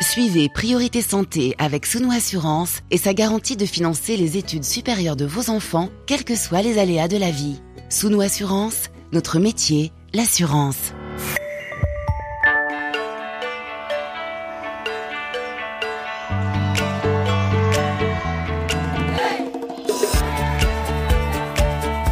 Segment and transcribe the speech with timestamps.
[0.00, 5.24] Suivez Priorité Santé avec Sounou Assurance et sa garantie de financer les études supérieures de
[5.24, 7.60] vos enfants, quels que soient les aléas de la vie.
[7.90, 10.92] Sounou Assurance, notre métier, l'assurance.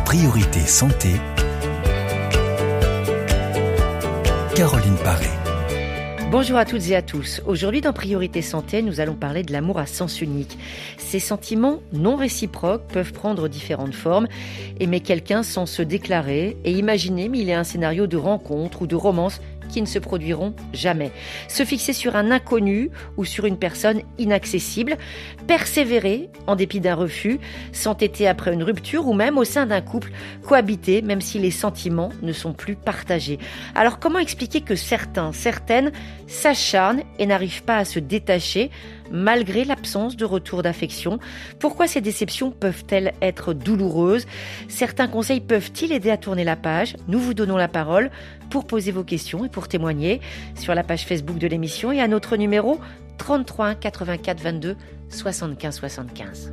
[0.04, 1.12] Priorité Santé.
[4.56, 5.45] Caroline Paré.
[6.38, 7.40] Bonjour à toutes et à tous.
[7.46, 10.58] Aujourd'hui dans Priorité Santé, nous allons parler de l'amour à sens unique.
[10.98, 14.28] Ces sentiments non réciproques peuvent prendre différentes formes.
[14.78, 18.86] Aimer quelqu'un sans se déclarer et imaginer mais il est un scénario de rencontre ou
[18.86, 21.10] de romance qui ne se produiront jamais.
[21.48, 24.96] Se fixer sur un inconnu ou sur une personne inaccessible,
[25.46, 27.38] persévérer en dépit d'un refus,
[27.72, 30.10] s'entêter après une rupture ou même au sein d'un couple,
[30.46, 33.38] cohabiter même si les sentiments ne sont plus partagés.
[33.74, 35.92] Alors comment expliquer que certains, certaines
[36.26, 38.70] s'acharnent et n'arrivent pas à se détacher
[39.10, 41.18] malgré l'absence de retour d'affection.
[41.58, 44.26] Pourquoi ces déceptions peuvent-elles être douloureuses?
[44.68, 46.96] Certains conseils peuvent-ils aider à tourner la page?
[47.08, 48.10] Nous vous donnons la parole
[48.50, 50.20] pour poser vos questions et pour témoigner
[50.54, 52.80] sur la page Facebook de l'émission et à notre numéro
[53.18, 54.76] 33 84 22
[55.08, 56.52] 75 75.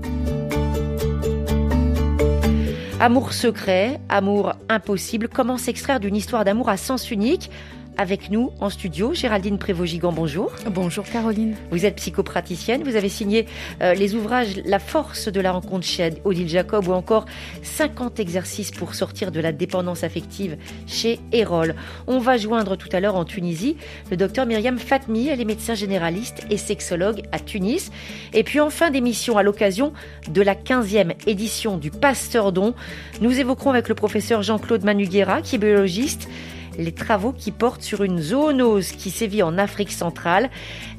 [3.00, 7.52] Amour secret, amour impossible, comment s'extraire d'une histoire d'amour à sens unique?
[7.98, 10.52] Avec nous en studio, Géraldine Prévost-Gigant, bonjour.
[10.72, 11.56] Bonjour Caroline.
[11.72, 13.46] Vous êtes psychopraticienne, vous avez signé
[13.82, 17.26] euh, les ouvrages La force de la rencontre chez Odile Jacob ou encore
[17.62, 21.76] 50 exercices pour sortir de la dépendance affective chez Erol.
[22.08, 23.78] On va joindre tout à l'heure en Tunisie
[24.12, 27.92] le docteur Myriam Fatmi, elle est médecin généraliste et sexologue à Tunis.
[28.34, 29.94] Et puis en fin d'émission, à l'occasion
[30.30, 32.74] de la 15e édition du Pasteur Don,
[33.22, 36.28] nous évoquerons avec le professeur Jean-Claude Manuguera, qui est biologiste,
[36.78, 40.50] les travaux qui portent sur une zoonose qui sévit en Afrique centrale,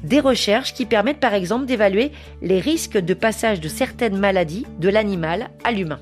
[0.03, 4.89] des recherches qui permettent par exemple d'évaluer les risques de passage de certaines maladies de
[4.89, 5.99] l'animal à l'humain.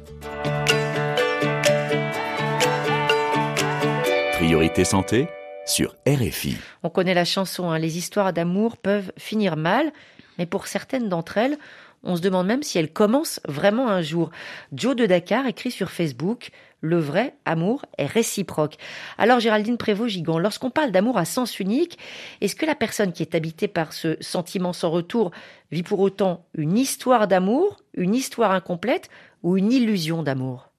[4.34, 5.28] Priorité santé
[5.66, 6.58] sur RFI.
[6.84, 9.92] On connaît la chanson, hein, les histoires d'amour peuvent finir mal,
[10.38, 11.58] mais pour certaines d'entre elles,
[12.04, 14.30] on se demande même si elles commencent vraiment un jour.
[14.74, 16.50] Joe de Dakar écrit sur Facebook
[16.84, 18.76] le vrai amour est réciproque.
[19.18, 21.98] Alors Géraldine Prévost-Gigant, lorsqu'on parle d'amour à sens unique,
[22.42, 25.32] est-ce que la personne qui est habitée par ce sentiment sans retour
[25.72, 29.10] vit pour autant une histoire d'amour, une histoire incomplète
[29.44, 30.73] ou une illusion d'amour?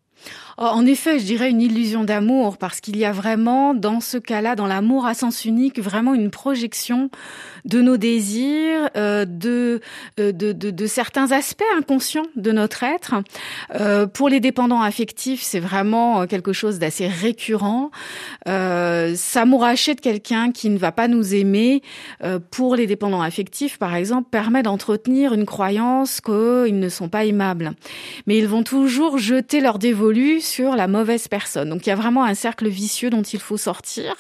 [0.56, 4.54] En effet, je dirais une illusion d'amour parce qu'il y a vraiment dans ce cas-là,
[4.54, 7.10] dans l'amour à sens unique, vraiment une projection
[7.64, 9.80] de nos désirs, euh, de,
[10.16, 13.14] de, de, de, certains aspects inconscients de notre être.
[13.75, 17.91] Euh, pour les dépendants affectifs, c'est vraiment quelque chose d'assez récurrent.
[18.48, 21.82] Euh, S'amouracher de quelqu'un qui ne va pas nous aimer,
[22.22, 27.25] euh, pour les dépendants affectifs, par exemple, permet d'entretenir une croyance qu'ils ne sont pas
[27.25, 27.72] aimables.
[28.26, 31.69] Mais ils vont toujours jeter leur dévolu sur la mauvaise personne.
[31.69, 34.14] Donc il y a vraiment un cercle vicieux dont il faut sortir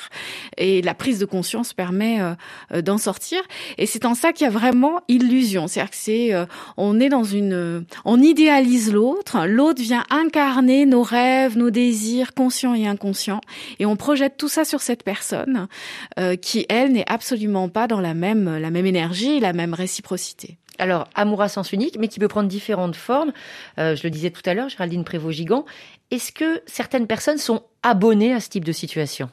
[0.56, 2.34] et la prise de conscience permet euh,
[2.72, 3.40] euh, d'en sortir.
[3.78, 5.68] Et c'est en ça qu'il y a vraiment illusion.
[5.68, 6.46] C'est-à-dire que c'est, euh,
[6.76, 12.74] on est dans une, on idéalise l'autre, l'autre vient incarner nos rêves, nos désirs conscients
[12.74, 13.40] et inconscients,
[13.78, 15.68] et on projette tout ça sur cette personne
[16.40, 20.58] qui elle n'est absolument pas dans la même la même énergie, la même réciprocité.
[20.78, 23.32] Alors, amour à sens unique, mais qui peut prendre différentes formes.
[23.78, 25.64] je le disais tout à l'heure, Géraldine Prévost-Gigant.
[26.10, 29.30] Est-ce que certaines personnes sont abonnés à ce type de situation?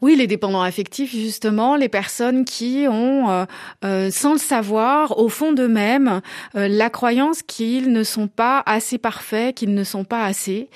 [0.00, 3.44] Oui, les dépendants affectifs, justement, les personnes qui ont, euh,
[3.84, 6.20] euh, sans le savoir, au fond d'eux-mêmes,
[6.54, 10.68] euh, la croyance qu'ils ne sont pas assez parfaits, qu'ils ne sont pas assez.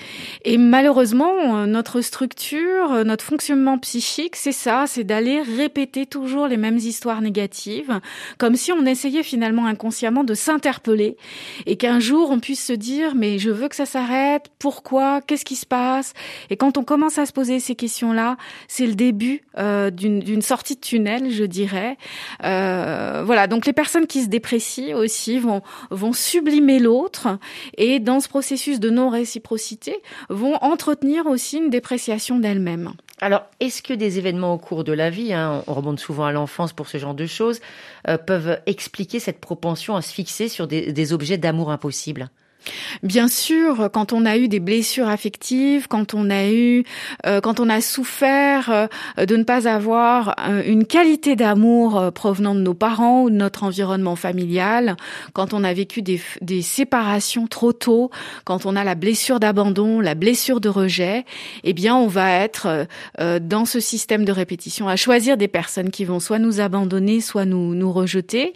[0.44, 6.78] Et malheureusement, notre structure, notre fonctionnement psychique, c'est ça, c'est d'aller répéter toujours les mêmes
[6.78, 8.00] histoires négatives,
[8.38, 11.16] comme si on essayait finalement inconsciemment de s'interpeller
[11.66, 15.46] et qu'un jour on puisse se dire mais je veux que ça s'arrête, pourquoi, qu'est-ce
[15.46, 16.12] qui se passe
[16.50, 18.36] Et quand on commence à se poser ces questions-là,
[18.68, 21.96] c'est le début euh, d'une sortie de tunnel, je dirais.
[22.44, 25.62] Euh, voilà, donc les personnes qui se déprécient aussi vont,
[26.12, 27.38] sublimer l'autre
[27.78, 32.92] et dans ce processus de non-réciprocité vont entretenir aussi une dépréciation d'elles-mêmes.
[33.22, 36.32] Alors, est-ce que des événements au cours de la vie, hein, on remonte souvent à
[36.32, 37.60] l'enfance pour ce genre de choses,
[38.08, 42.28] euh, peuvent expliquer cette propension à se fixer sur des objets d'amour impossible?
[43.02, 46.84] Bien sûr, quand on a eu des blessures affectives, quand on a eu,
[47.26, 52.54] euh, quand on a souffert euh, de ne pas avoir euh, une qualité d'amour provenant
[52.54, 54.96] de nos parents ou de notre environnement familial,
[55.32, 58.10] quand on a vécu des, des séparations trop tôt,
[58.44, 61.24] quand on a la blessure d'abandon, la blessure de rejet,
[61.64, 62.86] eh bien, on va être
[63.18, 67.44] dans ce système de répétition à choisir des personnes qui vont soit nous abandonner, soit
[67.44, 68.54] nous nous rejeter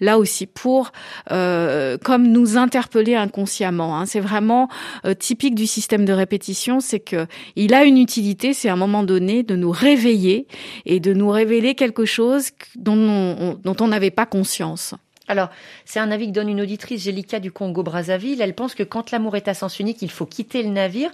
[0.00, 0.92] là aussi pour
[1.30, 3.98] euh, comme nous interpeller inconsciemment.
[3.98, 4.06] Hein.
[4.06, 4.68] C'est vraiment
[5.04, 7.26] euh, typique du système de répétition, c'est que
[7.56, 10.46] il a une utilité, c'est à un moment donné de nous réveiller
[10.86, 14.94] et de nous révéler quelque chose dont on, dont on n'avait pas conscience.
[15.26, 15.48] Alors,
[15.86, 18.42] c'est un avis que donne une auditrice, Jélika du Congo-Brazzaville.
[18.42, 21.10] Elle pense que quand l'amour est à sens unique, il faut quitter le navire.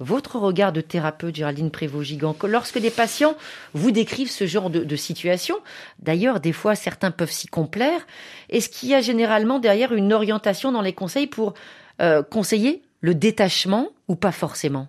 [0.00, 3.36] Votre regard de thérapeute, Géraldine Prévost-Gigant, lorsque des patients
[3.72, 5.56] vous décrivent ce genre de, situation,
[6.00, 8.06] d'ailleurs, des fois, certains peuvent s'y complaire,
[8.50, 11.54] est-ce qu'il y a généralement derrière une orientation dans les conseils pour
[12.00, 14.88] euh, conseiller le détachement ou pas forcément?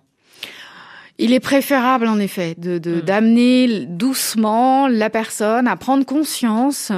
[1.16, 3.00] Il est préférable en effet de hmm.
[3.02, 6.90] d'amener doucement la personne à prendre conscience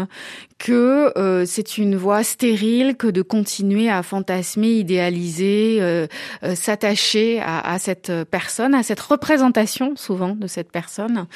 [0.59, 6.07] que euh, c'est une voie stérile que de continuer à fantasmer, idéaliser, euh,
[6.43, 11.27] euh, s'attacher à, à, cette personne, à cette représentation souvent de cette personne,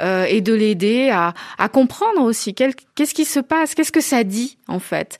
[0.00, 4.58] et de l'aider à, à, comprendre aussi qu'est-ce qui se passe, qu'est-ce que ça dit
[4.66, 5.18] en fait,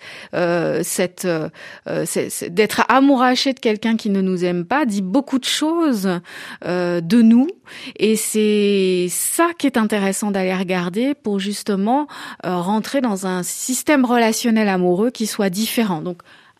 [0.82, 1.26] cette
[2.50, 6.20] d'être amouraché de quelqu'un qui ne nous aime pas dit beaucoup de choses
[6.64, 7.48] de nous,
[7.96, 12.06] et c'est ça qui est intéressant d'aller regarder pour justement
[12.42, 16.02] rentrer dans un un système relationnel amoureux qui soit différent.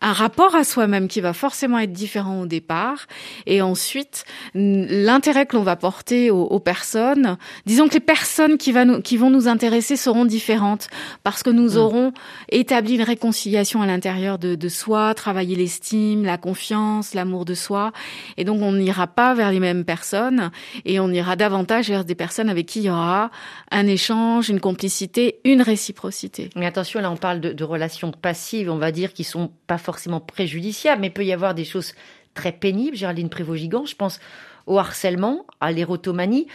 [0.01, 3.07] Un rapport à soi-même qui va forcément être différent au départ,
[3.45, 7.37] et ensuite l'intérêt que l'on va porter aux, personnes.
[7.65, 10.87] Disons que les personnes qui, va nous, qui vont nous intéresser seront différentes
[11.23, 11.77] parce que nous mmh.
[11.77, 12.13] aurons
[12.49, 17.91] établi une réconciliation à l'intérieur de, de, soi, travaillé l'estime, la confiance, l'amour de soi,
[18.37, 20.51] et donc on n'ira pas vers les mêmes personnes
[20.85, 23.31] et on ira davantage vers des personnes avec qui il y aura
[23.71, 26.49] un échange, une complicité, une réciprocité.
[26.55, 29.77] Mais attention, là on parle de, de relations passives, on va dire, qui sont pas
[29.85, 31.93] forcément préjudiciable, mais il peut y avoir des choses
[32.33, 32.97] très pénibles.
[32.97, 34.19] Géraldine Prévost-Gigant, je pense
[34.67, 36.47] au harcèlement, à l'érotomanie.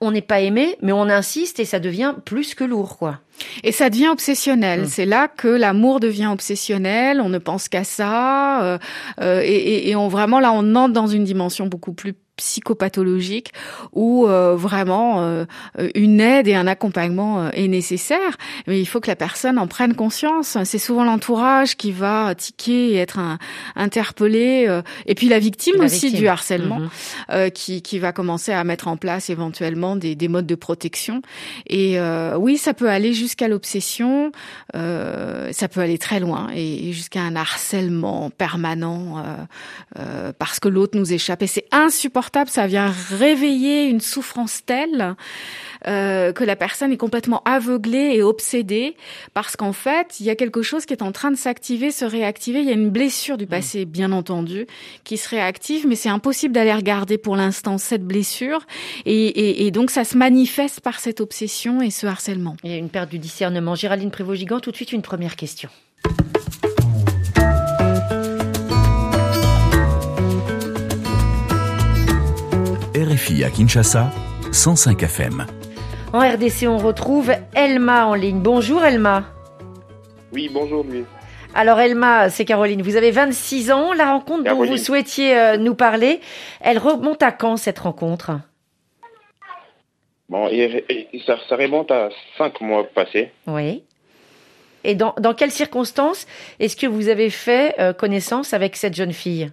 [0.00, 3.20] On n'est pas aimé, mais on insiste et ça devient plus que lourd, quoi.
[3.62, 4.82] Et ça devient obsessionnel.
[4.82, 4.86] Mmh.
[4.86, 7.20] C'est là que l'amour devient obsessionnel.
[7.20, 8.78] On ne pense qu'à ça, euh,
[9.20, 13.52] euh, et, et, on vraiment là, on entre dans une dimension beaucoup plus psychopathologique
[13.92, 15.44] où euh, vraiment euh,
[15.94, 18.36] une aide et un accompagnement euh, est nécessaire.
[18.66, 20.58] Mais il faut que la personne en prenne conscience.
[20.64, 23.38] C'est souvent l'entourage qui va tiquer et être un,
[23.76, 24.68] interpellé
[25.06, 26.80] et puis la victime aussi du harcèlement
[27.28, 27.50] mhm.
[27.52, 31.22] qui, qui va commencer à mettre en place éventuellement des, des modes de protection.
[31.68, 31.98] Et
[32.36, 34.32] oui ça peut aller jusqu'à l'obsession
[34.72, 39.22] ça peut aller très loin et, jusqu'à un harcèlement permanent
[40.38, 41.42] parce que l'autre nous échappe.
[41.42, 45.16] Et c'est insupportable ça vient réveiller une souffrance telle
[45.86, 48.96] euh, que la personne est complètement aveuglée et obsédée
[49.34, 52.04] parce qu'en fait, il y a quelque chose qui est en train de s'activer, se
[52.04, 52.60] réactiver.
[52.60, 54.66] Il y a une blessure du passé, bien entendu,
[55.04, 58.66] qui se réactive, mais c'est impossible d'aller regarder pour l'instant cette blessure.
[59.04, 62.56] Et, donc, ça se manifeste par cette obsession et ce harcèlement.
[62.64, 63.74] Il y a une perte du discernement.
[63.74, 65.68] Géraldine Prévost-Gigant, tout de suite une première question.
[73.24, 74.10] RFI à Kinshasa,
[74.52, 75.46] 105 FM.
[76.12, 78.40] En RDC, on retrouve Elma en ligne.
[78.40, 79.24] Bonjour Elma.
[80.32, 81.04] Oui, bonjour lui.
[81.54, 83.92] Alors Elma, c'est Caroline, vous avez 26 ans.
[83.94, 86.20] La rencontre dont vous souhaitiez euh, nous parler,
[86.60, 88.32] elle remonte à quand cette rencontre?
[90.28, 90.50] Bon,
[91.26, 93.30] ça, remonte à 5 mois passés.
[93.46, 93.84] Oui.
[94.82, 96.26] Et dans, quelles circonstances
[96.60, 99.50] est-ce que vous avez fait euh, connaissance avec cette jeune fille?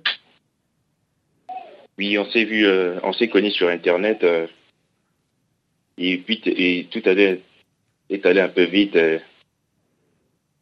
[2.01, 4.23] Oui, on s'est vu, euh, on s'est connus sur Internet.
[4.23, 4.47] Euh,
[5.99, 7.41] et puis, et tout allait,
[8.09, 8.95] est allé un peu vite.
[8.95, 9.19] Euh,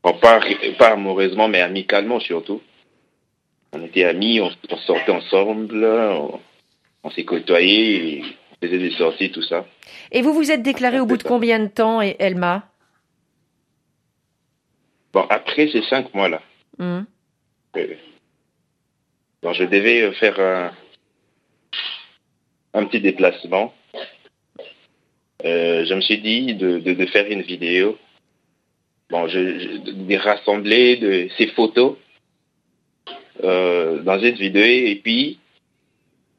[0.01, 0.41] pas,
[0.77, 2.61] pas amoureusement, mais amicalement surtout.
[3.71, 9.65] On était amis, on, sortait ensemble, on, s'est côtoyés, on faisait des sorties, tout ça.
[10.11, 12.67] Et vous vous êtes déclaré au bout de combien de temps, Elma?
[15.13, 16.41] Bon, après ces cinq mois-là.
[19.41, 20.71] Donc je devais faire un,
[22.73, 23.73] un petit déplacement.
[25.45, 27.97] Euh, je me suis dit de, de, faire une vidéo.
[29.09, 31.97] Bon, je, de rassembler de, ces photos
[33.43, 35.39] euh, dans une vidéo et puis,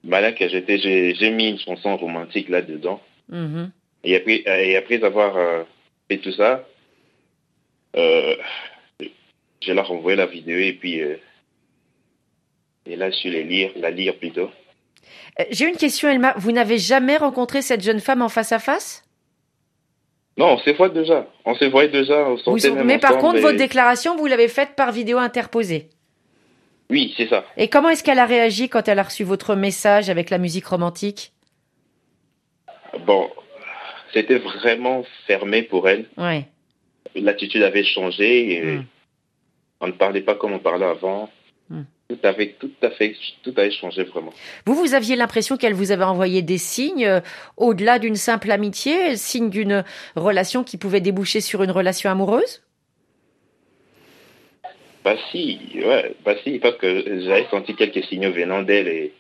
[0.05, 3.01] voilà que j'étais, j'ai mis une chanson romantique là-dedans.
[3.33, 3.71] Mm-hmm.
[4.05, 5.63] Et après, et après avoir euh,
[6.09, 6.67] fait tout ça,
[7.95, 11.01] je leur envoyé la vidéo et puis
[12.87, 14.51] Et là, je les lire, la lire plutôt.
[15.39, 16.35] Euh, j'ai une question, Elma.
[16.37, 19.05] Vous n'avez jamais rencontré cette jeune femme en face à face?
[20.37, 21.27] Non, on s'est voit déjà.
[21.45, 22.27] On s'est voit déjà.
[22.29, 25.89] On vous, mais par contre, votre déclaration, vous l'avez faite par vidéo interposée.
[26.89, 27.45] Oui, c'est ça.
[27.57, 30.67] Et comment est-ce qu'elle a réagi quand elle a reçu votre message avec la musique
[30.67, 31.33] romantique?
[33.07, 33.31] Bon,
[34.13, 36.07] c'était vraiment fermé pour elle.
[36.17, 36.47] Ouais.
[37.15, 38.55] L'attitude avait changé.
[38.55, 38.85] Et hmm.
[39.81, 41.31] On ne parlait pas comme on parlait avant.
[42.11, 43.15] Tout tout, à fait,
[43.45, 44.33] tout a changé vraiment.
[44.67, 47.21] Vous, vous aviez l'impression qu'elle vous avait envoyé des signes euh,
[47.57, 49.85] au-delà d'une simple amitié, signe d'une
[50.17, 52.65] relation qui pouvait déboucher sur une relation amoureuse?
[55.05, 59.13] Bah si, ouais, bah si, parce que j'avais senti quelques signaux venant d'elle et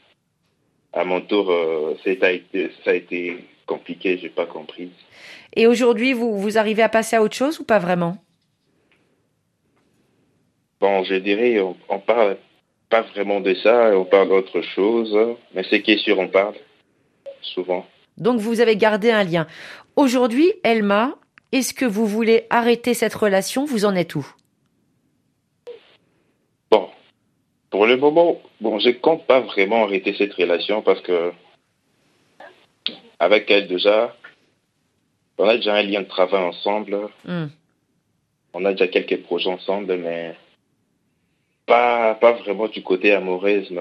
[0.92, 4.90] à mon tour, euh, ça, a été, ça a été compliqué, j'ai pas compris.
[5.54, 8.16] Et aujourd'hui, vous, vous arrivez à passer à autre chose ou pas vraiment?
[10.80, 12.36] Bon, je dirais, on, on parle
[12.90, 15.16] pas vraiment de ça, on parle d'autre chose,
[15.54, 16.56] mais c'est qui est sûr, on parle
[17.40, 17.86] souvent.
[18.18, 19.46] Donc vous avez gardé un lien.
[19.96, 21.14] Aujourd'hui, Elma,
[21.52, 23.64] est-ce que vous voulez arrêter cette relation?
[23.64, 24.26] Vous en êtes où?
[26.70, 26.88] Bon,
[27.70, 31.32] pour le moment, bon, je compte pas vraiment arrêter cette relation parce que
[33.20, 34.16] avec elle déjà,
[35.38, 37.08] on a déjà un lien de travail ensemble.
[37.24, 37.46] Hmm.
[38.52, 40.34] On a déjà quelques projets ensemble, mais
[41.70, 43.80] pas, pas vraiment du côté amoureusme,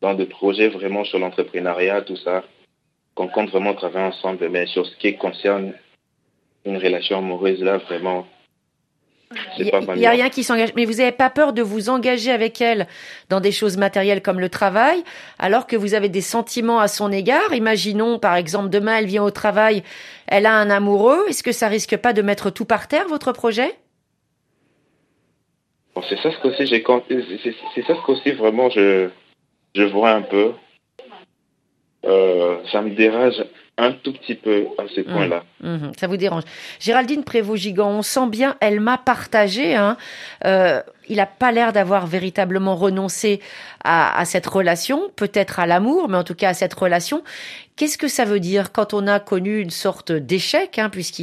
[0.00, 2.42] dans des projets vraiment sur l'entrepreneuriat, tout ça,
[3.14, 5.74] qu'on compte vraiment travailler ensemble, mais sur ce qui concerne
[6.64, 8.26] une relation amoureuse, là, vraiment,
[9.58, 10.70] il n'y a, rien qui s'engage.
[10.74, 12.88] Mais vous n'avez pas peur de vous engager avec elle
[13.28, 15.04] dans des choses matérielles comme le travail,
[15.38, 17.54] alors que vous avez des sentiments à son égard?
[17.54, 19.84] Imaginons, par exemple, demain, elle vient au travail,
[20.26, 21.26] elle a un amoureux.
[21.28, 23.72] Est-ce que ça risque pas de mettre tout par terre, votre projet?
[26.08, 26.84] C'est ça ce qu'aussi j'ai
[27.74, 29.08] c'est ça ce qu'aussi vraiment je
[29.74, 30.52] je vois un peu.
[32.06, 33.44] Euh, ça me dérange
[33.80, 35.04] un tout petit peu à ce mmh.
[35.04, 35.44] point-là.
[35.62, 35.92] Mmh.
[35.98, 36.44] ça vous dérange.
[36.78, 39.74] Géraldine Prévost-Gigant, on sent bien, elle m'a partagé.
[39.74, 39.96] Hein,
[40.44, 43.40] euh, il n'a pas l'air d'avoir véritablement renoncé
[43.82, 47.22] à, à cette relation, peut-être à l'amour, mais en tout cas à cette relation.
[47.76, 51.22] Qu'est-ce que ça veut dire quand on a connu une sorte d'échec, hein, puisque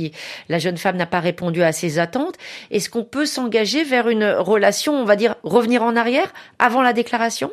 [0.49, 2.35] la jeune femme n'a pas répondu à ses attentes?
[2.71, 6.93] Est-ce qu'on peut s'engager vers une relation, on va dire, revenir en arrière avant la
[6.93, 7.51] déclaration?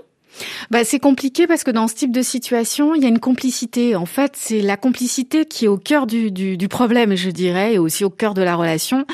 [0.70, 3.96] Bah, c'est compliqué parce que dans ce type de situation, il y a une complicité.
[3.96, 7.74] En fait, c'est la complicité qui est au cœur du, du, du problème, je dirais,
[7.74, 9.06] et aussi au cœur de la relation.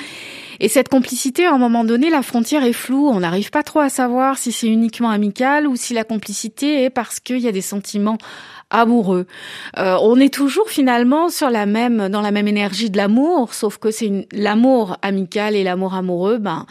[0.61, 3.09] Et cette complicité, à un moment donné, la frontière est floue.
[3.09, 6.91] On n'arrive pas trop à savoir si c'est uniquement amical ou si la complicité est
[6.91, 8.19] parce qu'il y a des sentiments
[8.71, 9.27] amoureux.
[9.79, 13.79] Euh, on est toujours finalement sur la même, dans la même énergie de l'amour, sauf
[13.79, 16.67] que c'est l'amour amical et l'amour amoureux, ben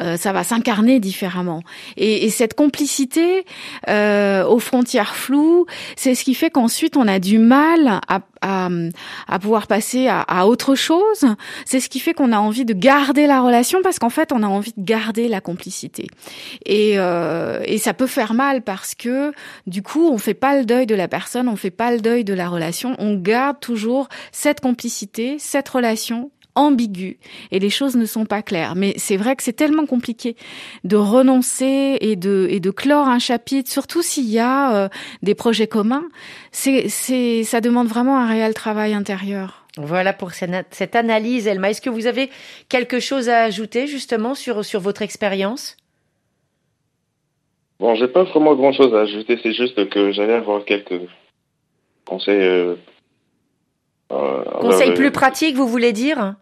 [0.00, 1.62] euh, ça va s'incarner différemment.
[1.96, 3.44] Et, et, cette complicité
[3.88, 8.68] euh, aux frontières floues, c'est ce qui fait qu'ensuite on a du mal à, à,
[9.28, 11.24] à pouvoir passer à, à autre chose.
[11.64, 14.42] C'est ce qui fait qu'on a envie de garder la relation parce qu'en fait on
[14.42, 16.08] a envie de garder la complicité.
[16.66, 19.32] Et, euh, et ça peut faire mal parce que
[19.66, 22.24] du coup on fait pas le deuil de la personne on fait pas le deuil
[22.24, 27.18] de la relation, on garde toujours cette complicité, cette relation ambiguë
[27.50, 28.74] et les choses ne sont pas claires.
[28.76, 30.36] Mais c'est vrai que c'est tellement compliqué
[30.84, 34.88] de renoncer et de et de clore un chapitre, surtout s'il y a euh,
[35.22, 36.04] des projets communs.
[36.52, 39.66] C'est c'est ça demande vraiment un réel travail intérieur.
[39.76, 41.70] Voilà pour cette analyse, Elma.
[41.70, 42.30] Est-ce que vous avez
[42.68, 45.76] quelque chose à ajouter justement sur sur votre expérience?
[47.80, 49.36] Bon, j'ai pas vraiment grand chose à ajouter.
[49.42, 51.00] C'est juste que j'allais avoir quelques
[52.04, 52.40] conseil.
[52.40, 52.76] Euh,
[54.12, 56.34] euh, conseil plus pratique, vous voulez dire?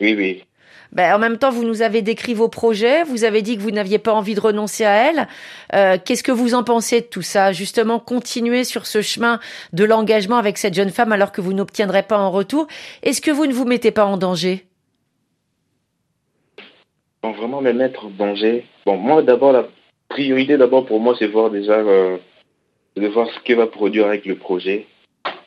[0.00, 0.44] Oui, oui.
[0.92, 3.70] Ben, en même temps, vous nous avez décrit vos projets, vous avez dit que vous
[3.70, 5.28] n'aviez pas envie de renoncer à elle.
[5.74, 7.52] Euh, Qu'est-ce que vous en pensez de tout ça?
[7.52, 9.38] Justement, continuer sur ce chemin
[9.74, 12.68] de l'engagement avec cette jeune femme alors que vous n'obtiendrez pas en retour.
[13.02, 14.64] Est-ce que vous ne vous mettez pas en danger?
[17.22, 18.64] Bon, vraiment me mettre en danger.
[18.86, 19.66] Bon, moi, d'abord, la
[20.08, 22.16] priorité, d'abord pour moi, c'est voir déjà euh,
[22.98, 24.86] de voir ce qu'il va produire avec le projet.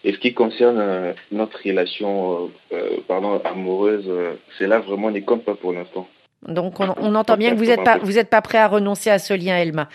[0.03, 4.09] Et ce qui concerne euh, notre relation euh, euh, pardon, amoureuse,
[4.57, 6.07] c'est là vraiment, on n'y compte pas pour l'instant.
[6.47, 9.19] Donc on, entend bien que vous n'êtes pas vous êtes pas prêt à renoncer à
[9.19, 9.87] ce lien, Elma.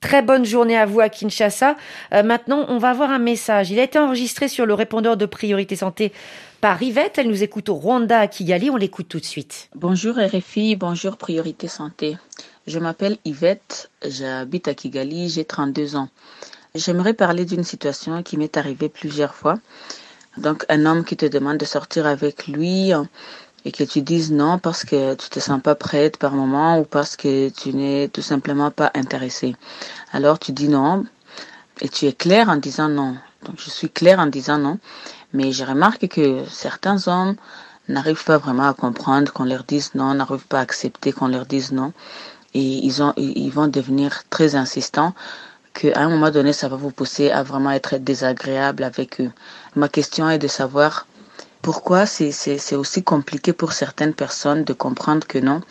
[0.00, 1.76] Très bonne journée à vous à Kinshasa.
[2.12, 3.70] maintenant, on va avoir un message.
[3.70, 6.12] Il a été enregistré sur le répondeur de priorité santé
[6.60, 7.16] par Yvette.
[7.16, 8.68] Elle nous écoute au Rwanda à Kigali.
[8.68, 9.70] On l'écoute tout de suite.
[9.74, 12.18] Bonjour RFI, bonjour priorité santé.
[12.66, 16.08] Je m'appelle Yvette, j'habite à Kigali, j'ai 32 ans.
[16.76, 19.60] J'aimerais parler d'une situation qui m'est arrivée plusieurs fois.
[20.36, 22.90] Donc un homme qui te demande de sortir avec lui
[23.64, 26.84] et que tu dises non parce que tu te sens pas prête par moment ou
[26.84, 29.54] parce que tu n'es tout simplement pas intéressée.
[30.12, 31.04] Alors tu dis non
[31.80, 33.18] et tu es clair en disant non.
[33.44, 34.80] Donc je suis claire en disant non,
[35.32, 37.36] mais je remarque que certains hommes
[37.86, 41.46] n'arrivent pas vraiment à comprendre qu'on leur dise non, n'arrivent pas à accepter qu'on leur
[41.46, 41.92] dise non
[42.52, 45.14] et ils ont ils vont devenir très insistants
[45.74, 49.30] qu'à un moment donné ça va vous pousser à vraiment être désagréable avec eux.
[49.76, 51.06] Ma question est de savoir
[51.60, 55.62] pourquoi c'est aussi compliqué pour certaines personnes de comprendre que non,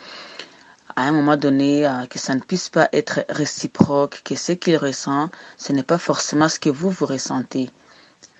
[0.96, 4.76] à un moment donné, euh, que ça ne puisse pas être réciproque, que ce qu'ils
[4.76, 7.70] ressentent, ce n'est pas forcément ce que vous, vous ressentez.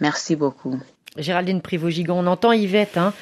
[0.01, 0.79] Merci beaucoup.
[1.17, 3.13] Géraldine Privogigon, on entend Yvette, hein,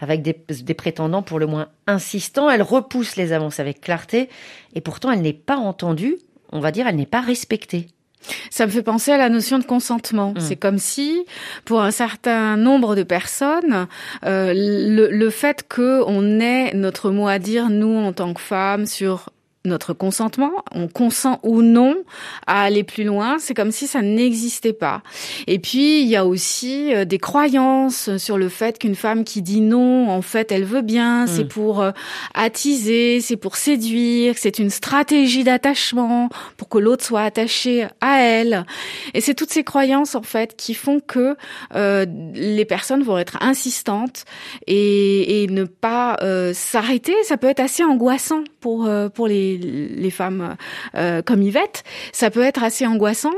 [0.00, 2.48] avec des, des, prétendants pour le moins insistants.
[2.48, 4.28] Elle repousse les avances avec clarté,
[4.74, 6.18] et pourtant elle n'est pas entendue,
[6.52, 7.88] on va dire, elle n'est pas respectée.
[8.50, 10.32] Ça me fait penser à la notion de consentement.
[10.32, 10.40] Mm.
[10.40, 11.24] C'est comme si,
[11.64, 13.86] pour un certain nombre de personnes,
[14.24, 18.86] euh, le, le fait qu'on ait notre mot à dire, nous, en tant que femmes,
[18.86, 19.30] sur
[19.66, 21.94] notre consentement, on consent ou non
[22.46, 25.02] à aller plus loin, c'est comme si ça n'existait pas.
[25.46, 29.42] Et puis il y a aussi euh, des croyances sur le fait qu'une femme qui
[29.42, 31.48] dit non, en fait, elle veut bien, c'est hmm.
[31.48, 31.90] pour euh,
[32.32, 38.64] attiser, c'est pour séduire, c'est une stratégie d'attachement pour que l'autre soit attaché à elle.
[39.12, 41.36] Et c'est toutes ces croyances en fait qui font que
[41.74, 44.24] euh, les personnes vont être insistantes
[44.66, 46.16] et, et ne pas
[46.54, 47.14] s'arrêter.
[47.24, 50.56] Ça peut être assez angoissant pour pour les les, femmes
[50.96, 53.32] euh, comme Yvette, ça peut être assez angoissant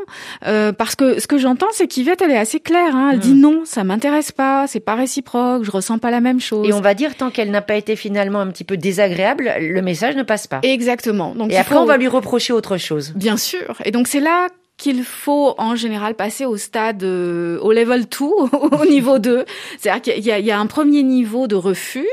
[0.47, 2.95] euh, parce que ce que j'entends, c'est qu'Yvette, elle est assez claire.
[2.97, 3.40] Hein, elle dit mm.
[3.40, 6.66] non, ça m'intéresse pas, c'est pas réciproque, je ressens pas la même chose.
[6.69, 9.83] Et on va dire tant qu'elle n'a pas été finalement un petit peu désagréable, le
[9.83, 10.61] message ne passe pas.
[10.62, 11.35] Exactement.
[11.35, 13.12] Donc et après, on va lui reprocher autre chose.
[13.14, 13.76] Bien sûr.
[13.85, 18.25] Et donc c'est là qu'il faut en général passer au stade, euh, au level 2,
[18.81, 19.45] au niveau 2.
[19.79, 22.09] C'est-à-dire qu'il y, y, a un premier niveau de refus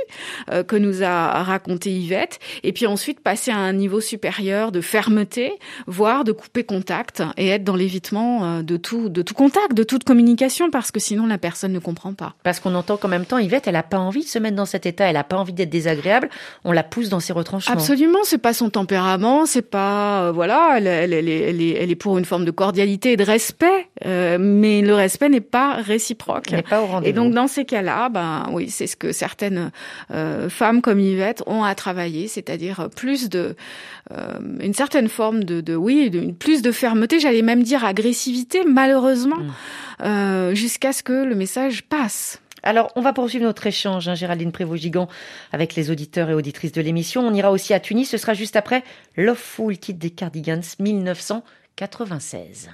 [0.51, 4.81] euh, que nous a raconté Yvette, et puis ensuite passer à un niveau supérieur de
[4.81, 5.53] fermeté,
[5.87, 9.83] voire de couper contact et être dans l'évitement euh, de tout, de tout contact, de
[9.83, 12.35] toute communication, parce que sinon la personne ne comprend pas.
[12.43, 14.65] Parce qu'on entend qu'en même temps, Yvette, elle a pas envie de se mettre dans
[14.65, 16.29] cet état, elle a pas envie d'être désagréable,
[16.65, 17.73] on la pousse dans ses retranchements.
[17.73, 21.89] Absolument, c'est pas son tempérament, c'est pas, voilà, elle, elle, elle, est, elle, est, elle
[21.89, 25.75] est pour une forme de cordialité et de respect, euh, mais le respect n'est pas
[25.75, 26.51] réciproque.
[26.51, 27.09] N'est pas au rendez-vous.
[27.09, 29.71] Et donc dans ces cas-là, ben oui, c'est ce que certaines
[30.11, 33.55] euh, femmes comme Yvette ont à travailler, c'est-à-dire plus de
[34.11, 38.63] euh, une certaine forme de, de oui, de, plus de fermeté, j'allais même dire agressivité,
[38.67, 39.53] malheureusement, mm.
[40.03, 42.41] euh, jusqu'à ce que le message passe.
[42.61, 45.07] Alors, on va poursuivre notre échange, hein, Géraldine Prévost-Gigant,
[45.53, 47.25] avec les auditeurs et auditrices de l'émission.
[47.25, 48.09] On ira aussi à Tunis.
[48.09, 48.83] Ce sera juste après
[49.15, 51.41] Loveful, titre des Cardigans 1900.
[51.87, 52.69] 96.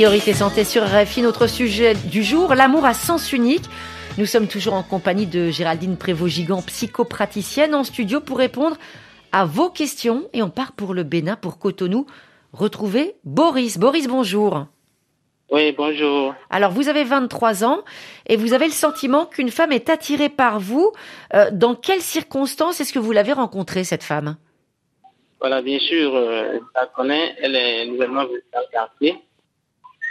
[0.00, 3.66] Priorité santé sur RFI, notre sujet du jour, l'amour à sens unique.
[4.16, 8.78] Nous sommes toujours en compagnie de Géraldine Prévost-Gigant, psychopraticienne, en studio pour répondre
[9.30, 10.26] à vos questions.
[10.32, 12.06] Et on part pour le Bénin, pour Cotonou.
[12.54, 13.76] Retrouver Boris.
[13.76, 14.68] Boris, bonjour.
[15.50, 16.34] Oui, bonjour.
[16.48, 17.80] Alors, vous avez 23 ans
[18.26, 20.92] et vous avez le sentiment qu'une femme est attirée par vous.
[21.34, 24.38] Euh, dans quelles circonstances est-ce que vous l'avez rencontrée, cette femme?
[25.40, 27.36] Voilà, bien sûr, euh, je la connais.
[27.42, 29.22] Elle est nouvellement venue dans le quartier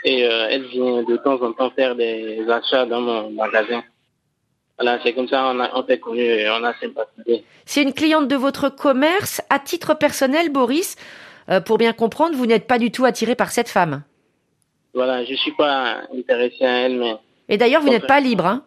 [0.03, 3.83] et euh, elle vient de temps en temps faire des achats dans mon magasin.
[4.77, 7.43] Voilà, c'est comme ça on, a, on s'est connus et on a sympathisé.
[7.65, 9.41] C'est une cliente de votre commerce.
[9.49, 10.95] À titre personnel, Boris,
[11.49, 14.03] euh, pour bien comprendre, vous n'êtes pas du tout attiré par cette femme.
[14.93, 17.15] Voilà, je suis pas intéressé à elle, mais...
[17.49, 18.63] Et d'ailleurs, vous n'êtes pas libre, hein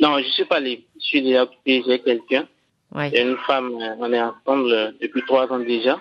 [0.00, 0.82] Non, je suis pas libre.
[1.00, 2.46] Je suis déjà occupé, j'ai quelqu'un.
[2.94, 3.10] Ouais.
[3.20, 5.98] Une femme, euh, on est ensemble depuis trois ans déjà.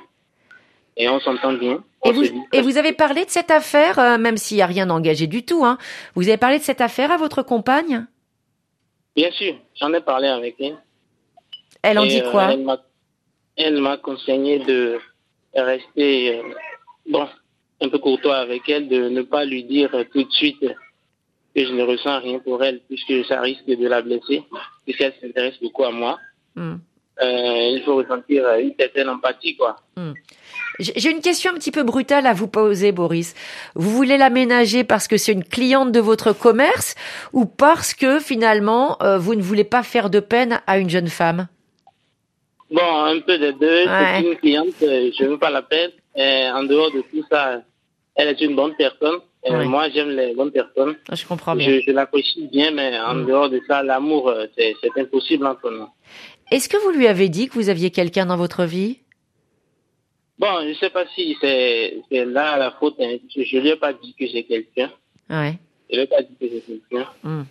[0.96, 1.84] Et on s'entend bien.
[2.06, 4.66] Et vous, dit- et vous avez parlé de cette affaire, euh, même s'il n'y a
[4.68, 5.78] rien d'engagé du tout, hein.
[6.16, 8.06] Vous avez parlé de cette affaire à votre compagne?
[9.16, 10.78] Bien sûr, j'en ai parlé avec elle.
[11.82, 12.52] Elle en Et, dit euh, quoi?
[12.54, 12.82] Elle m'a,
[13.56, 15.00] elle m'a conseillé de
[15.56, 16.44] rester, euh,
[17.10, 17.28] bon,
[17.82, 20.60] un peu courtois avec elle, de ne pas lui dire tout de suite
[21.56, 24.44] que je ne ressens rien pour elle, puisque ça risque de la blesser,
[24.86, 26.20] puisqu'elle s'intéresse beaucoup à moi.
[26.56, 26.78] Hmm.
[27.22, 29.76] Il faut ressentir une certaine empathie, quoi.
[29.96, 30.12] J'ai
[30.80, 33.36] j'ai une question un petit peu brutale à vous poser, Boris.
[33.76, 36.96] Vous voulez l'aménager parce que c'est une cliente de votre commerce
[37.32, 41.08] ou parce que finalement euh, vous ne voulez pas faire de peine à une jeune
[41.10, 41.48] femme?
[42.72, 43.86] Bon, un peu des deux.
[43.86, 44.20] Ouais.
[44.20, 45.94] C'est une cliente, euh, je ne veux pas la perdre.
[46.16, 47.62] Et en dehors de tout ça,
[48.16, 49.18] elle est une bonne personne.
[49.46, 49.66] Et Ouais.
[49.66, 50.96] Moi, j'aime les bonnes personnes.
[51.12, 51.68] Je comprends bien.
[51.70, 53.26] Je, je l'apprécie bien, mais en Mm.
[53.28, 55.88] dehors de ça, l'amour, euh, c'est c'est impossible entre nous.
[56.50, 59.00] Est-ce que vous lui avez dit que vous aviez quelqu'un dans votre vie?
[60.44, 62.96] Bon, je ne sais pas si c'est c'est là la faute.
[63.00, 63.16] hein.
[63.34, 64.90] Je ne lui ai pas dit que j'ai quelqu'un.
[65.30, 65.54] Ouais.
[65.90, 67.08] Je ne lui ai pas dit que j'ai quelqu'un.
[67.24, 67.44] Hmm.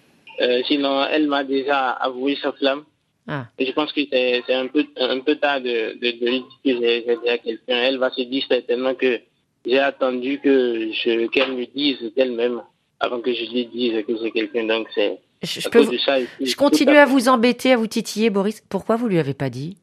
[0.43, 2.85] Euh, sinon, elle m'a déjà avoué sa flamme.
[3.27, 3.47] Ah.
[3.59, 6.41] Et je pense que c'est c'est un peu, un peu tard de, de, de lui
[6.41, 7.77] dire que j'ai déjà quelqu'un.
[7.89, 9.21] Elle va se dire certainement que
[9.65, 12.61] j'ai attendu que qu'elle me dise d'elle-même
[13.01, 14.65] avant que je lui dise que j'ai quelqu'un.
[14.67, 16.17] Donc, c'est Je, je peux vous- ça.
[16.41, 18.61] je continue à à vous embêter, à vous titiller, Boris.
[18.69, 19.77] Pourquoi vous lui avez pas dit?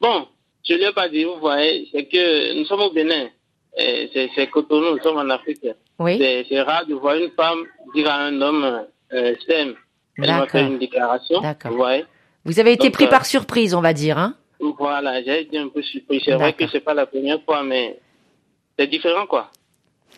[0.00, 0.26] Bon,
[0.68, 3.28] je ne lui ai pas dit, vous voyez, c'est que nous sommes au Bénin.
[3.76, 5.66] C'est Cotonou, nous sommes en Afrique.
[5.98, 6.18] Oui.
[6.48, 8.64] C'est rare de voir une femme dire à un homme,
[9.12, 9.74] euh, je t'aime.
[10.18, 10.60] Elle fait D'accord.
[10.62, 11.40] une déclaration.
[11.40, 11.70] D'accord.
[11.70, 12.04] Vous voyez
[12.44, 15.58] Vous avez été Donc, pris euh, par surprise, on va dire, hein Voilà, j'ai été
[15.58, 16.22] un peu surpris.
[16.24, 17.98] C'est vrai que c'est pas la première fois, mais
[18.78, 19.50] c'est différent, quoi.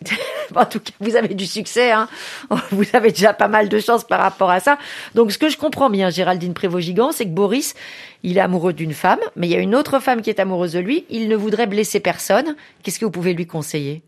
[0.55, 2.07] En tout cas, vous avez du succès, hein.
[2.71, 4.77] Vous avez déjà pas mal de chance par rapport à ça.
[5.15, 7.75] Donc, ce que je comprends bien, Géraldine Prévost-Gigant, c'est que Boris,
[8.23, 10.73] il est amoureux d'une femme, mais il y a une autre femme qui est amoureuse
[10.73, 11.05] de lui.
[11.09, 12.55] Il ne voudrait blesser personne.
[12.83, 14.01] Qu'est-ce que vous pouvez lui conseiller?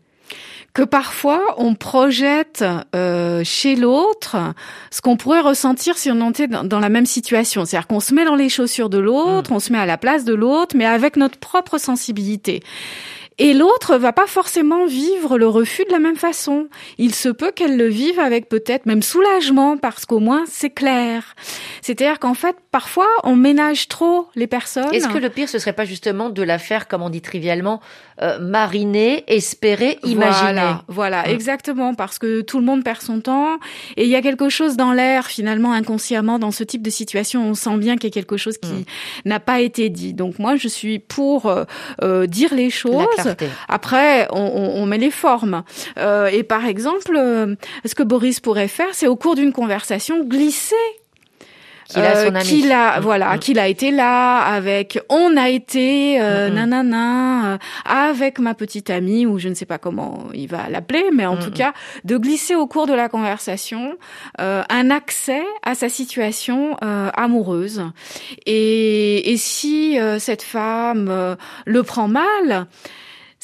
[0.74, 2.64] Que parfois on projette
[2.96, 4.38] euh, chez l'autre
[4.90, 7.66] ce qu'on pourrait ressentir si on était dans, dans la même situation.
[7.66, 10.24] C'est-à-dire qu'on se met dans les chaussures de l'autre, on se met à la place
[10.24, 12.62] de l'autre, mais avec notre propre sensibilité.
[13.38, 16.68] Et l'autre va pas forcément vivre le refus de la même façon.
[16.98, 21.34] Il se peut qu'elle le vive avec peut-être même soulagement parce qu'au moins c'est clair.
[21.80, 24.92] C'est-à-dire qu'en fait, parfois, on ménage trop les personnes.
[24.92, 27.80] Est-ce que le pire, ce serait pas justement de la faire, comme on dit trivialement,
[28.20, 30.40] euh, mariner, espérer, imaginer?
[30.52, 31.30] Voilà, voilà, Mm.
[31.30, 33.58] exactement, parce que tout le monde perd son temps
[33.96, 37.46] et il y a quelque chose dans l'air finalement inconsciemment dans ce type de situation.
[37.48, 38.84] On sent bien qu'il y a quelque chose qui Mm.
[39.26, 40.14] n'a pas été dit.
[40.14, 41.64] Donc moi, je suis pour euh,
[42.02, 43.06] euh, dire les choses.
[43.68, 45.62] Après, on, on- on met les formes.
[45.98, 47.54] Euh, et par exemple, euh,
[47.84, 50.74] ce que Boris pourrait faire, c'est au cours d'une conversation glisser
[51.92, 52.44] Qu'il a euh, son ami.
[52.44, 53.38] qu'il a, Mm, voilà, mm.
[53.38, 56.54] qu'il a été là avec, on a été, euh, Mm, mm.
[56.54, 61.04] nanana, euh, avec ma petite amie ou je ne sais pas comment il va l'appeler,
[61.12, 61.72] mais en tout cas
[62.04, 63.96] de glisser au cours de la conversation
[64.40, 67.82] euh, un accès à sa situation euh, amoureuse.
[68.46, 72.66] Et, et si euh, cette femme euh, le prend mal.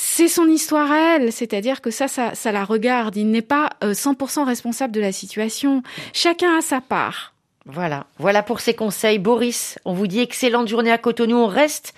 [0.00, 3.16] C'est son histoire à elle, c'est-à-dire que ça, ça, ça la regarde.
[3.16, 5.82] Il n'est pas euh, 100% responsable de la situation.
[6.12, 7.34] Chacun a sa part.
[7.70, 9.18] Voilà, voilà pour ces conseils.
[9.18, 11.36] Boris, on vous dit excellente journée à Cotonou.
[11.36, 11.94] On reste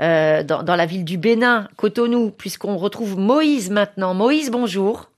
[0.00, 4.14] euh, dans, dans la ville du Bénin, Cotonou, puisqu'on retrouve Moïse maintenant.
[4.14, 5.10] Moïse, bonjour.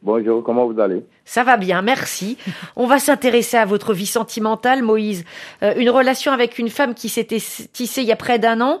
[0.00, 1.04] Bonjour, comment vous allez?
[1.24, 2.38] Ça va bien, merci.
[2.76, 5.24] On va s'intéresser à votre vie sentimentale, Moïse.
[5.64, 8.80] Euh, une relation avec une femme qui s'était tissée il y a près d'un an.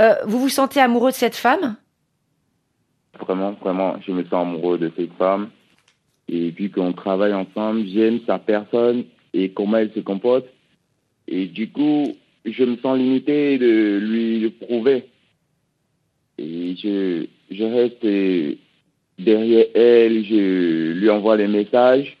[0.00, 1.76] Euh, vous vous sentez amoureux de cette femme?
[3.20, 5.50] Vraiment, vraiment, je me sens amoureux de cette femme.
[6.28, 10.46] Et puis qu'on travaille ensemble, j'aime sa personne et comment elle se comporte.
[11.28, 15.04] Et du coup, je me sens limité de lui le prouver.
[16.38, 18.04] Et je, je reste
[19.18, 22.16] derrière elle, je lui envoie les messages.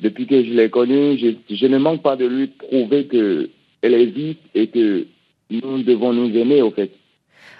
[0.00, 3.48] Depuis que je l'ai connue, je, ne manque pas de lui prouver que
[3.80, 5.06] elle existe et que
[5.50, 6.90] nous devons nous aimer, au fait,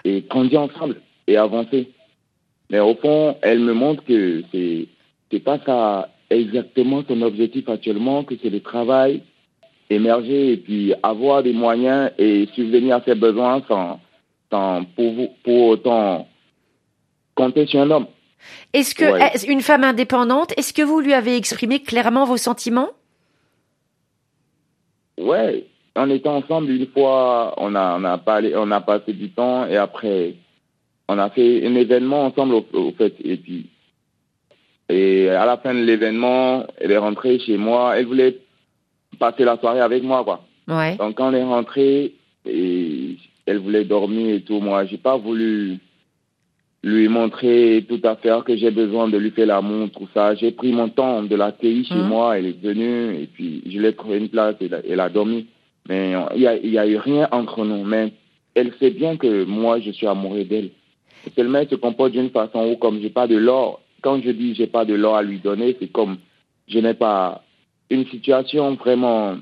[0.03, 1.89] et grandir ensemble et avancer.
[2.69, 4.87] Mais au fond, elle me montre que c'est
[5.31, 9.21] c'est pas ça exactement son objectif actuellement, que c'est le travail,
[9.89, 13.99] émerger et puis avoir des moyens et subvenir à ses besoins sans,
[14.51, 16.27] sans pour, pour autant
[17.35, 18.07] compter sur un homme.
[18.73, 22.89] Est-ce que une femme indépendante, est-ce que vous lui avez exprimé clairement vos sentiments?
[25.17, 29.29] Ouais, en étant ensemble une fois, on a on a parlé, on a passé du
[29.31, 30.35] temps et après
[31.07, 33.69] on a fait un événement ensemble au, fait et puis
[34.89, 37.97] et à la fin de l'événement, elle est rentrée chez moi.
[37.97, 38.37] Elle voulait
[39.19, 40.45] passer la soirée avec moi, quoi.
[40.67, 40.95] Ouais.
[40.97, 42.13] Donc quand on est rentré,
[42.45, 45.79] et elle voulait dormir et tout, moi, j'ai pas voulu
[46.83, 50.35] lui montrer tout à fait que j'ai besoin de lui faire l'amour, tout ça.
[50.35, 52.07] J'ai pris mon temps de l'accueillir chez mmh.
[52.07, 52.37] moi.
[52.37, 55.47] Elle est venue et puis je l'ai trouvé une place et elle a dormi.
[55.89, 57.83] Mais il y a, y a eu rien entre nous.
[57.83, 58.13] Mais
[58.53, 60.69] elle sait bien que moi, je suis amoureux d'elle.
[61.35, 64.53] Seulement, elle se comporte d'une façon où, comme j'ai pas de l'or, quand je dis
[64.53, 66.17] j'ai pas de l'or à lui donner, c'est comme
[66.67, 67.43] je n'ai pas
[67.89, 69.37] une situation vraiment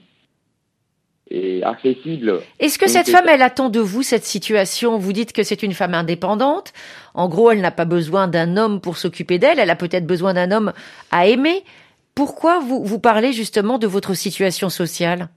[1.64, 2.40] accessible.
[2.60, 4.98] Est-ce que cette femme, elle attend de vous cette situation?
[4.98, 6.72] Vous dites que c'est une femme indépendante.
[7.14, 9.60] En gros, elle n'a pas besoin d'un homme pour s'occuper d'elle.
[9.60, 10.72] Elle a peut-être besoin d'un homme
[11.12, 11.64] à aimer.
[12.16, 15.28] Pourquoi vous, vous parlez justement de votre situation sociale?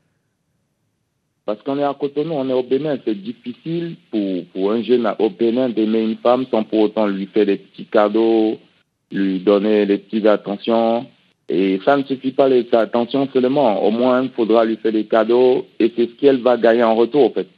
[1.46, 2.98] Parce qu'on est à Cotonou, on est au Bénin.
[3.04, 7.26] C'est difficile pour, pour un jeune au Bénin d'aimer une femme sans pour autant lui
[7.26, 8.58] faire des petits cadeaux,
[9.16, 11.06] lui donner des petites attentions.
[11.48, 13.82] Et ça ne suffit pas les attentions seulement.
[13.82, 16.94] Au moins, il faudra lui faire des cadeaux et c'est ce qu'elle va gagner en
[16.94, 17.48] retour, en fait.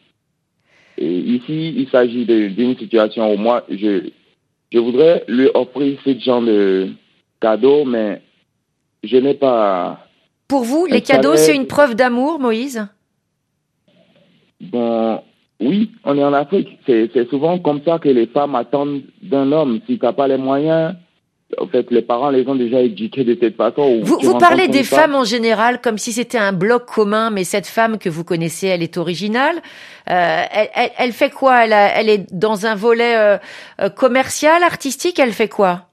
[0.99, 4.11] Et ici, il s'agit d'une situation où moi, je,
[4.73, 6.89] je voudrais lui offrir ce genre de
[7.41, 8.21] cadeaux, mais
[9.05, 10.07] je n'ai pas.
[10.49, 12.87] Pour vous, les cadeaux, c'est une preuve d'amour, Moïse?
[14.61, 15.21] Bon,
[15.61, 16.79] oui, on est en Afrique.
[16.87, 19.81] C'est souvent comme ça que les femmes attendent d'un homme.
[19.87, 20.95] Si tu n'as pas les moyens,
[21.57, 24.01] en fait, les parents les ont déjà éduqués de cette façon.
[24.03, 27.67] Vous, vous parlez des femmes en général comme si c'était un bloc commun, mais cette
[27.67, 29.57] femme que vous connaissez, elle est originale.
[30.11, 31.65] Euh, elle, elle, elle, fait quoi?
[31.65, 33.39] Elle, elle, est dans un volet euh,
[33.81, 35.19] euh, commercial, artistique?
[35.19, 35.87] Elle fait quoi?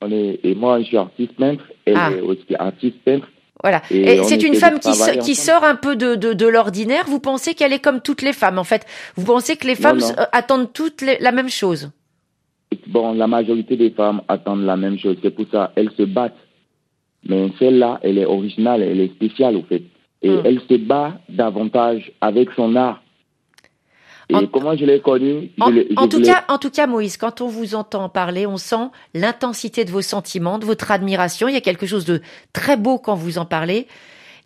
[0.00, 1.64] On est, Et moi, je suis artiste peintre.
[1.84, 2.10] Elle ah.
[2.12, 3.26] est aussi artiste peintre.
[3.62, 3.82] Voilà.
[3.90, 7.04] Et, et c'est une femme qui, qui sort un peu de, de, de l'ordinaire.
[7.06, 8.86] Vous pensez qu'elle est comme toutes les femmes, en fait?
[9.16, 10.00] Vous pensez que les femmes
[10.32, 11.90] attendent toutes la même chose?
[12.92, 15.16] Bon, la majorité des femmes attendent la même chose.
[15.22, 16.36] C'est pour ça elles se battent.
[17.26, 19.82] Mais celle-là, elle est originale, elle est spéciale, au fait.
[20.22, 20.42] Et hmm.
[20.44, 23.00] elle se bat davantage avec son art.
[24.28, 27.74] Et comment je l'ai connue En, tout cas, en tout cas, Moïse, quand on vous
[27.74, 31.48] entend parler, on sent l'intensité de vos sentiments, de votre admiration.
[31.48, 32.20] Il y a quelque chose de
[32.52, 33.86] très beau quand vous en parlez.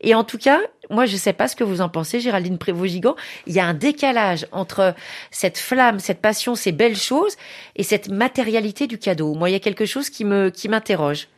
[0.00, 2.58] Et en tout cas, moi, je ne sais pas ce que vous en pensez, Géraldine
[2.58, 3.16] Prévost-Gigant.
[3.46, 4.94] Il y a un décalage entre
[5.30, 7.36] cette flamme, cette passion, ces belles choses
[7.76, 9.34] et cette matérialité du cadeau.
[9.34, 11.28] Moi, il y a quelque chose qui me, qui m'interroge.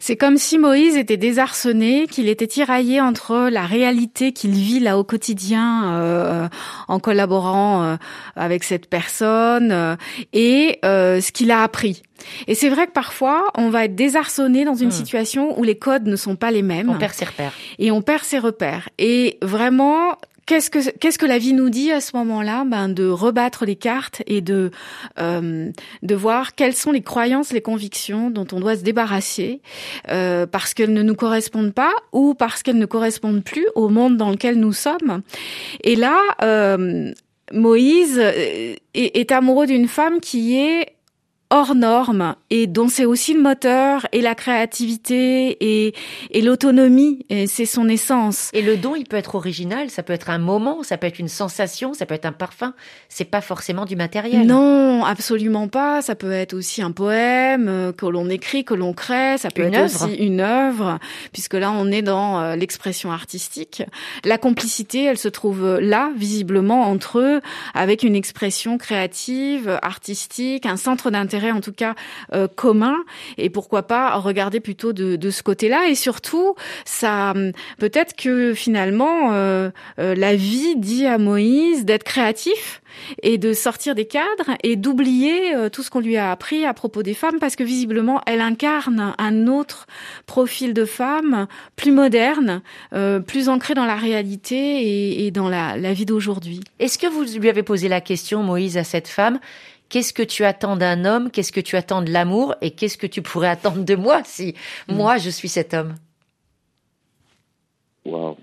[0.00, 4.98] C'est comme si Moïse était désarçonné, qu'il était tiraillé entre la réalité qu'il vit là
[4.98, 6.48] au quotidien euh,
[6.88, 7.96] en collaborant euh,
[8.36, 9.96] avec cette personne euh,
[10.32, 12.02] et ce qu'il a appris.
[12.46, 14.92] Et c'est vrai que parfois, on va être désarçonné dans une hmm.
[14.92, 16.88] situation où les codes ne sont pas les mêmes.
[16.88, 17.52] On perd ses repères.
[17.78, 18.88] Et on perd ses repères.
[18.98, 20.16] Et vraiment,
[20.46, 22.64] Qu'est-ce que qu'est-ce que la vie nous dit à ce moment-là?
[22.64, 24.70] Ben de rebattre les cartes et de
[25.18, 29.60] euh, de voir quelles sont les croyances, les convictions dont on doit se débarrasser
[30.08, 34.16] euh, parce qu'elles ne nous correspondent pas ou parce qu'elles ne correspondent plus au monde
[34.16, 35.22] dans lequel nous sommes.
[35.82, 37.12] Et là, euh,
[37.52, 40.95] Moïse est, est amoureux d'une femme qui est
[41.50, 45.94] hors norme et dont c'est aussi le moteur et la créativité et,
[46.30, 48.50] et l'autonomie et c'est son essence.
[48.52, 51.20] Et le don, il peut être original, ça peut être un moment, ça peut être
[51.20, 52.74] une sensation, ça peut être un parfum.
[53.08, 54.46] C'est pas forcément du matériel.
[54.46, 56.02] Non, absolument pas.
[56.02, 59.38] Ça peut être aussi un poème euh, que l'on écrit, que l'on crée.
[59.38, 60.98] Ça peut être aussi une œuvre,
[61.32, 63.84] puisque là on est dans euh, l'expression artistique.
[64.24, 67.40] La complicité, elle se trouve là, visiblement entre eux,
[67.74, 71.94] avec une expression créative, artistique, un centre d'intérêt en tout cas
[72.32, 72.96] euh, commun
[73.38, 75.88] et pourquoi pas regarder plutôt de, de ce côté-là.
[75.88, 77.34] Et surtout ça
[77.78, 82.82] peut-être que finalement euh, euh, la vie dit à Moïse d'être créatif
[83.22, 87.02] et de sortir des cadres et d'oublier tout ce qu'on lui a appris à propos
[87.02, 89.86] des femmes parce que visiblement elle incarne un autre
[90.24, 91.46] profil de femme
[91.76, 92.62] plus moderne,
[93.26, 96.60] plus ancré dans la réalité et, et dans la, la vie d'aujourd'hui.
[96.78, 99.38] Est-ce que vous lui avez posé la question, Moïse, à cette femme?
[99.88, 102.54] Qu'est-ce que tu attends d'un homme, qu'est-ce que tu attends de l'amour?
[102.60, 104.54] Et qu'est-ce que tu pourrais attendre de moi si
[104.88, 104.94] mm.
[104.94, 105.94] moi je suis cet homme?
[108.04, 108.36] Wow.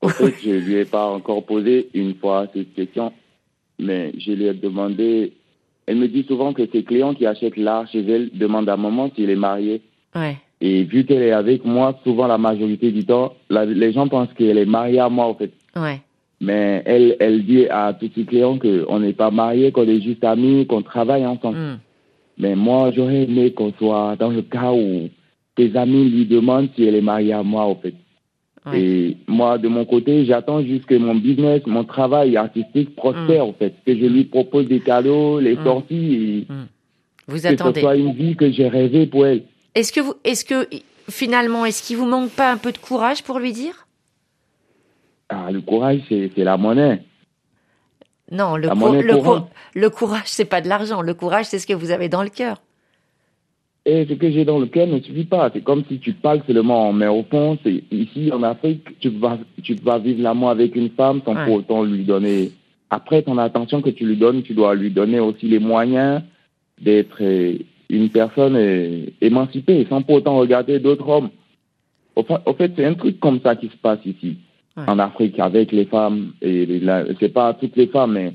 [0.00, 3.12] En fait, je lui ai pas encore posé une fois cette question,
[3.78, 5.32] mais je lui ai demandé.
[5.86, 9.10] Elle me dit souvent que ses clients qui achètent l'art chez elle demandent à maman
[9.14, 9.82] s'il est marié.
[10.14, 10.36] Ouais.
[10.60, 14.58] Et vu qu'elle est avec moi, souvent la majorité du temps, les gens pensent qu'elle
[14.58, 15.50] est mariée à moi, en fait.
[15.74, 16.00] Ouais.
[16.42, 20.24] Mais elle, elle dit à tous ses clients qu'on n'est pas mariés, qu'on est juste
[20.24, 21.56] amis, qu'on travaille ensemble.
[21.56, 21.78] Mm.
[22.38, 25.08] Mais moi, j'aurais aimé qu'on soit dans le cas où
[25.54, 27.94] tes amis lui demandent si elle est mariée à moi, en fait.
[28.74, 33.48] Et moi, de mon côté, j'attends juste que mon business, mon travail artistique prospère, mm.
[33.48, 33.74] en fait.
[33.86, 35.64] Que je lui propose des cadeaux, les mm.
[35.64, 36.46] sorties et
[37.28, 37.74] Vous que attendez.
[37.76, 39.44] ce soit une vie que j'ai rêvé pour elle.
[39.76, 40.68] Est-ce que vous, est-ce que
[41.08, 43.81] finalement, est-ce qu'il vous manque pas un peu de courage pour lui dire?
[45.52, 47.02] Le courage, c'est, la monnaie.
[48.30, 49.50] Non, le, La cou- monnaie le, cou- courante.
[49.74, 51.02] le courage, c'est pas de l'argent.
[51.02, 52.56] Le courage, c'est ce que vous avez dans le cœur.
[53.84, 55.50] Et ce que j'ai dans le cœur ne suffit pas.
[55.52, 59.38] C'est comme si tu parles seulement, mais au fond, c'est ici en Afrique, tu vas,
[59.62, 61.44] tu vas vivre l'amour avec une femme sans Ouais.
[61.44, 62.52] pour autant lui donner.
[62.90, 66.22] Après ton attention que tu lui donnes, tu dois lui donner aussi les moyens
[66.80, 67.20] d'être
[67.90, 68.56] une personne
[69.20, 71.30] émancipée, sans pour autant regarder d'autres hommes.
[72.14, 72.22] Au
[72.54, 74.36] fait, c'est un truc comme ça qui se passe ici,
[74.76, 76.32] En Afrique, avec les femmes.
[76.40, 76.80] Et
[77.20, 78.32] c'est pas toutes les femmes, mais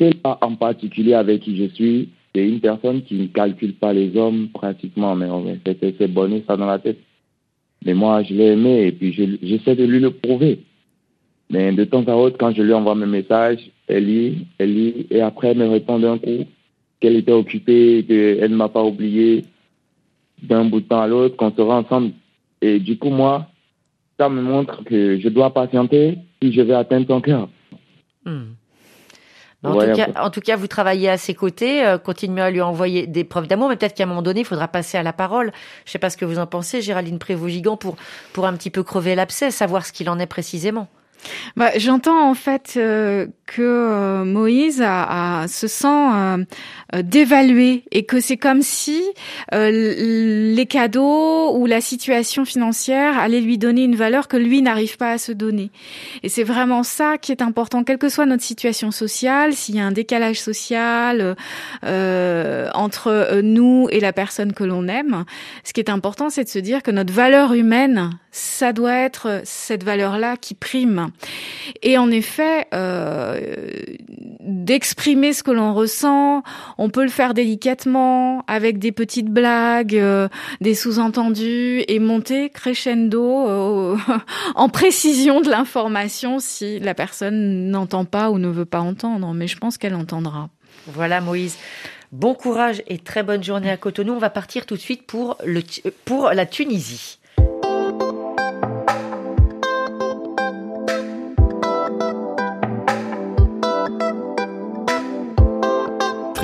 [0.00, 4.16] celle-là en particulier avec qui je suis, c'est une personne qui ne calcule pas les
[4.16, 5.26] hommes pratiquement, mais
[5.64, 6.98] c'est bonné ça dans la tête.
[7.84, 10.60] Mais moi, je l'ai aimé et puis je- j'essaie de lui le prouver.
[11.50, 15.06] Mais de temps à autre, quand je lui envoie mes messages, elle lit, elle lit,
[15.10, 16.44] et après elle me répond d'un coup
[16.98, 19.44] qu'elle était occupée, qu'elle ne m'a pas oublié
[20.42, 22.12] d'un bout de temps à l'autre, qu'on sera ensemble.
[22.62, 23.46] Et du coup, moi,
[24.18, 27.48] ça me montre que je dois patienter si je vais atteindre son cœur.
[28.24, 28.54] Hmm.
[29.62, 32.50] En, Ouais, tout cas, en tout cas, vous travaillez à ses côtés, euh, continuez à
[32.50, 35.02] lui envoyer des preuves d'amour, mais peut-être qu'à un moment donné, il faudra passer à
[35.02, 35.52] la parole.
[35.86, 37.96] Je sais pas ce que vous en pensez, Géraldine Prévost-Gigant, pour,
[38.34, 40.88] pour un petit peu crever l'abcès, savoir ce qu'il en est précisément.
[41.56, 46.44] Bah, J'entends en fait euh, que euh, Moïse a, a- se sent euh,
[47.02, 49.02] dévalué et que c'est comme si
[49.54, 49.70] euh,
[50.54, 55.12] les cadeaux ou la situation financière allaient lui donner une valeur que lui n'arrive pas
[55.12, 55.70] à se donner.
[56.22, 59.80] Et c'est vraiment ça qui est important, quelle que soit notre situation sociale, s'il y
[59.80, 61.36] a un décalage social
[61.84, 65.24] euh, entre euh, nous et la personne que l'on aime,
[65.64, 69.40] ce qui est important, c'est de se dire que notre valeur humaine, ça doit être
[69.44, 71.10] cette valeur-là qui prime.
[71.82, 73.40] Et en effet, euh,
[74.40, 76.42] d'exprimer ce que l'on ressent,
[76.78, 80.28] on peut le faire délicatement, avec des petites blagues, euh,
[80.60, 83.96] des sous-entendus, et monter crescendo euh,
[84.54, 89.32] en précision de l'information si la personne n'entend pas ou ne veut pas entendre.
[89.34, 90.50] Mais je pense qu'elle entendra.
[90.86, 91.56] Voilà, Moïse.
[92.12, 94.12] Bon courage et très bonne journée à Cotonou.
[94.12, 95.36] On va partir tout de suite pour,
[96.32, 97.18] la Tunisie.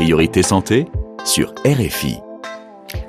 [0.00, 0.86] Priorité santé
[1.26, 2.20] sur RFI.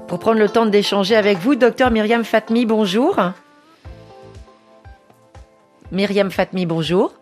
[0.09, 3.15] Pour prendre le temps d'échanger avec vous, docteur Myriam Fatmi, bonjour.
[5.93, 7.13] Myriam Fatmi, bonjour.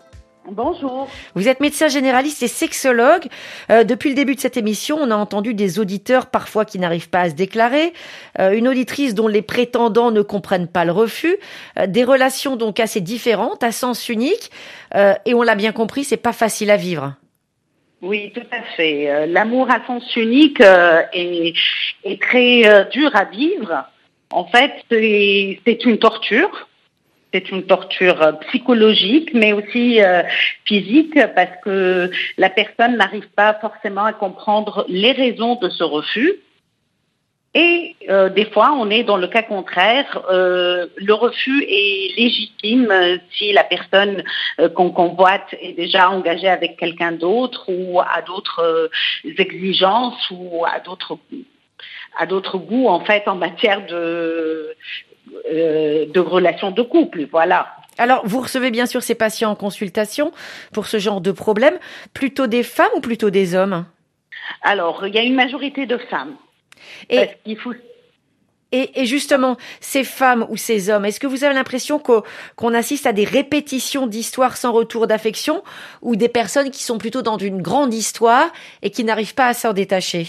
[0.49, 1.08] Bonjour.
[1.36, 3.27] Vous êtes médecin généraliste et sexologue.
[3.69, 7.12] Euh, depuis le début de cette émission, on a entendu des auditeurs parfois qui n'arrivent
[7.12, 7.93] pas à se déclarer,
[8.39, 11.38] euh, une auditrice dont les prétendants ne comprennent pas le refus,
[11.77, 14.49] euh, des relations donc assez différentes, à sens unique,
[14.95, 17.13] euh, et on l'a bien compris, c'est pas facile à vivre.
[18.01, 19.09] Oui, tout à fait.
[19.09, 21.53] Euh, L'amour à sens unique euh, est,
[22.21, 23.85] très euh, dur à vivre.
[24.31, 26.67] En fait, c'est une torture.
[27.33, 29.99] C'est une torture psychologique, mais aussi
[30.65, 32.09] physique, parce que
[32.39, 36.33] la personne n'arrive pas forcément à comprendre les raisons de ce refus.
[37.55, 40.23] Et euh, des fois, on est dans le cas contraire.
[40.29, 44.23] Euh, le refus est légitime euh, si la personne
[44.75, 48.89] qu'on convoite est déjà engagée avec quelqu'un d'autre ou a d'autres
[49.38, 51.17] exigences ou a d'autres
[52.17, 54.75] à d'autres goûts en fait en matière de
[55.51, 57.27] de relations de couple.
[57.31, 57.67] Voilà.
[57.97, 60.31] Alors, vous recevez bien sûr ces patients en consultation
[60.73, 61.77] pour ce genre de problème,
[62.13, 63.85] plutôt des femmes ou plutôt des hommes?
[64.63, 66.35] Alors, il y a une majorité de femmes.
[67.10, 67.73] Et, Parce qu'il faut
[68.71, 73.13] et, justement, ces femmes ou ces hommes, est-ce que vous avez l'impression qu'on assiste à
[73.13, 75.63] des répétitions d'histoires sans retour d'affection
[76.04, 78.52] ou des personnes qui sont plutôt dans une grande histoire
[78.83, 80.27] et qui n'arrivent pas à s'en détacher?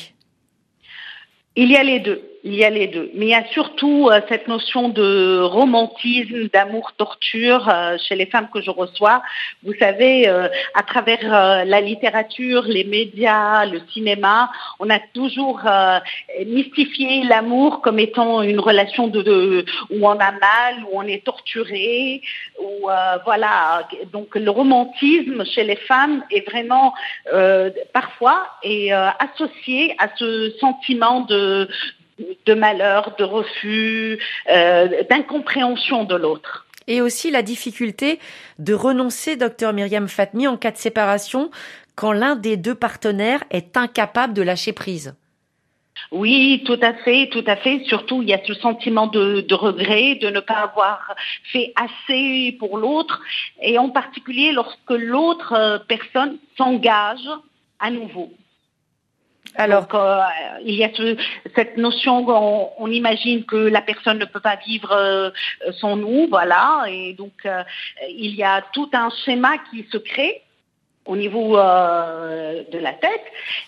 [1.54, 2.22] Il y a les deux.
[2.43, 3.11] Il y a les deux.
[3.14, 8.49] Mais il y a surtout euh, cette notion de romantisme, d'amour-torture euh, chez les femmes
[8.53, 9.22] que je reçois.
[9.62, 15.61] Vous savez, euh, à travers la littérature, les médias, le cinéma, on a toujours
[16.47, 22.22] mystifié l'amour comme étant une relation où on a mal, où on est torturé,
[22.59, 22.88] où
[23.24, 23.88] voilà.
[24.12, 26.95] Donc le romantisme chez les femmes est vraiment
[27.93, 28.47] parfois
[29.18, 31.68] associé à ce sentiment de
[32.54, 34.18] malheur, de refus,
[34.50, 36.66] euh, d'incompréhension de l'autre.
[36.86, 38.18] Et aussi la difficulté
[38.58, 41.50] de renoncer, docteur Myriam Fatmi, en cas de séparation,
[41.94, 45.14] quand l'un des deux partenaires est incapable de lâcher prise.
[46.12, 47.84] Oui, tout à fait, tout à fait.
[47.84, 51.14] Surtout, il y a ce sentiment de, de regret, de ne pas avoir
[51.52, 53.20] fait assez pour l'autre,
[53.62, 57.28] et en particulier lorsque l'autre euh, personne s'engage
[57.78, 58.32] à nouveau.
[59.57, 60.20] Alors, euh,
[60.64, 60.91] il y a
[61.55, 65.30] cette notion qu'on on imagine que la personne ne peut pas vivre euh,
[65.80, 67.62] sans nous, voilà, et donc euh,
[68.09, 70.43] il y a tout un schéma qui se crée
[71.07, 73.24] au niveau de la tête,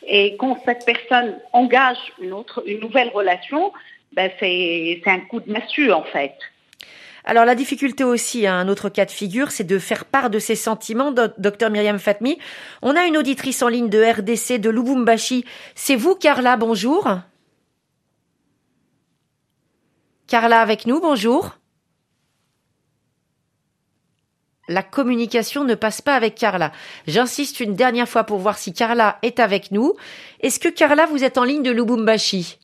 [0.06, 3.72] et quand cette personne engage une nouvelle relation,
[4.12, 6.36] ben c'est un coup de massue en fait.
[7.24, 10.38] Alors la difficulté aussi, hein, un autre cas de figure, c'est de faire part de
[10.38, 11.12] ses sentiments.
[11.38, 12.38] Docteur Myriam Fatmi,
[12.82, 15.44] on a une auditrice en ligne de RDC de Lubumbashi.
[15.74, 17.08] C'est vous, Carla, bonjour.
[20.26, 21.58] Carla avec nous, bonjour.
[24.68, 26.72] La communication ne passe pas avec Carla.
[27.06, 29.94] J'insiste une dernière fois pour voir si Carla est avec nous.
[30.40, 32.58] Est-ce que Carla, vous êtes en ligne de Lubumbashi?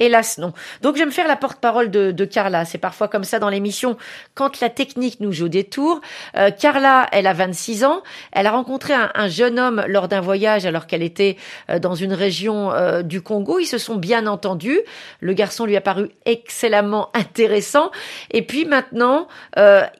[0.00, 0.52] Hélas, non.
[0.82, 2.64] Donc, je vais me faire la porte-parole de, de, Carla.
[2.64, 3.96] C'est parfois comme ça dans l'émission,
[4.34, 6.00] quand la technique nous joue des tours.
[6.36, 8.02] Euh, Carla, elle a 26 ans.
[8.32, 11.36] Elle a rencontré un, jeune homme lors d'un voyage alors qu'elle était
[11.70, 13.60] euh, dans une région euh, du Congo.
[13.60, 14.80] Ils se sont bien entendus.
[15.20, 17.92] Le garçon lui a paru excellemment intéressant.
[18.32, 19.28] Et puis maintenant,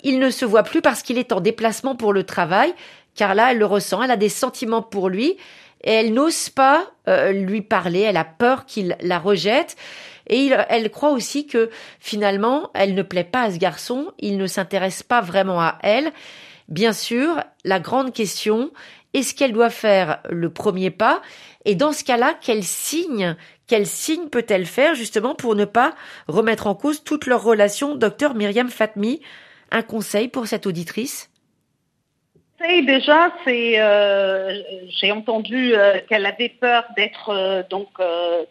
[0.02, 2.74] il ne se voit plus parce qu'il est en déplacement pour le travail.
[3.14, 4.02] Carla, elle le ressent.
[4.02, 5.36] Elle a des sentiments pour lui
[5.84, 9.76] et elle n'ose pas euh, lui parler, elle a peur qu'il la rejette.
[10.26, 11.68] Et elle croit aussi que
[12.00, 16.12] finalement, elle ne plaît pas à ce garçon, il ne s'intéresse pas vraiment à elle.
[16.68, 18.70] Bien sûr, la grande question,
[19.12, 21.20] est-ce qu'elle doit faire le premier pas?
[21.66, 25.94] Et dans ce cas-là, quel signe, quel signe peut-elle faire justement pour ne pas
[26.26, 29.20] remettre en cause toute leur relation Docteur Myriam Fatmi,
[29.70, 31.28] un conseil pour cette auditrice
[32.82, 37.88] déjà, c'est euh, j'ai entendu euh, qu'elle avait peur d'être euh, donc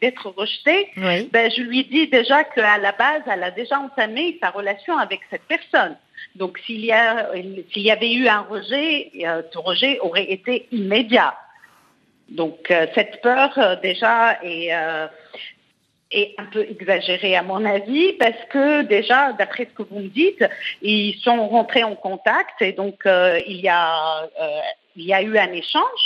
[0.02, 0.90] d'être rejetée.
[1.32, 5.22] Ben, je lui dis déjà qu'à la base, elle a déjà entamé sa relation avec
[5.30, 5.96] cette personne.
[6.36, 7.30] Donc s'il y a
[7.72, 11.36] s'il y avait eu un rejet, ce rejet aurait été immédiat.
[12.30, 14.72] Donc cette peur déjà est
[16.14, 20.08] est un peu exagéré à mon avis parce que déjà, d'après ce que vous me
[20.08, 20.44] dites,
[20.82, 24.60] ils sont rentrés en contact et donc euh, il, y a, euh,
[24.96, 26.04] il y a eu un échange.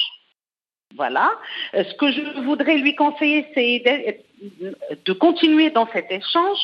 [0.96, 1.32] Voilà.
[1.76, 4.24] Euh, ce que je voudrais lui conseiller, c'est
[5.06, 6.60] de continuer dans cet échange,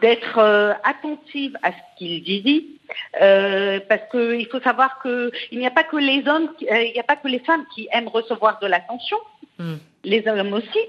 [0.00, 0.38] d'être
[0.84, 2.78] attentive à ce qu'il dit,
[3.12, 7.16] parce qu'il faut savoir qu'il n'y a pas que les hommes, il n'y a pas
[7.16, 9.18] que les femmes qui aiment recevoir de l'attention,
[9.58, 9.76] hmm.
[10.04, 10.80] les hommes aussi.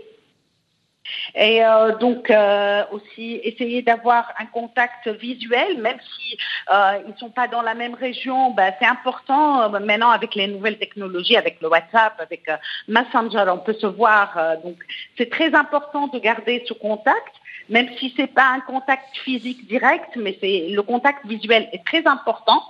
[1.36, 6.38] Et euh, donc euh, aussi essayer d'avoir un contact visuel, même si
[6.72, 10.78] euh, ils sont pas dans la même région, ben, c'est important maintenant avec les nouvelles
[10.78, 14.38] technologies, avec le WhatsApp, avec euh, Messenger, on peut se voir.
[14.64, 14.78] donc
[15.18, 17.34] c'est très important de garder ce contact,
[17.70, 22.06] même si c'est pas un contact physique direct, mais c'est le contact visuel est très
[22.08, 22.64] important.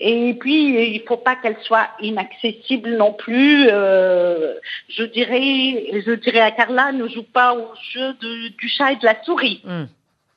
[0.00, 3.68] Et puis, il ne faut pas qu'elle soit inaccessible non plus.
[3.70, 4.54] Euh,
[4.88, 9.04] je dirais, je dirais à Carla, ne joue pas au jeu du chat et de
[9.04, 9.62] la souris.
[9.64, 9.86] Hmm.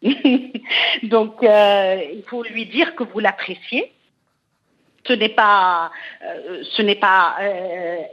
[1.03, 3.91] Donc, euh, il faut lui dire que vous l'appréciez.
[5.05, 5.91] Ce n'est pas,
[6.23, 7.37] euh, ce n'est pas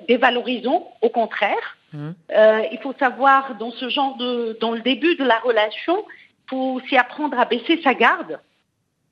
[0.07, 1.77] dévalorisant, au contraire.
[1.95, 2.11] Hmm.
[2.31, 6.75] il faut savoir dans ce genre de, dans le début de la relation, il faut
[6.75, 8.39] aussi apprendre à baisser sa garde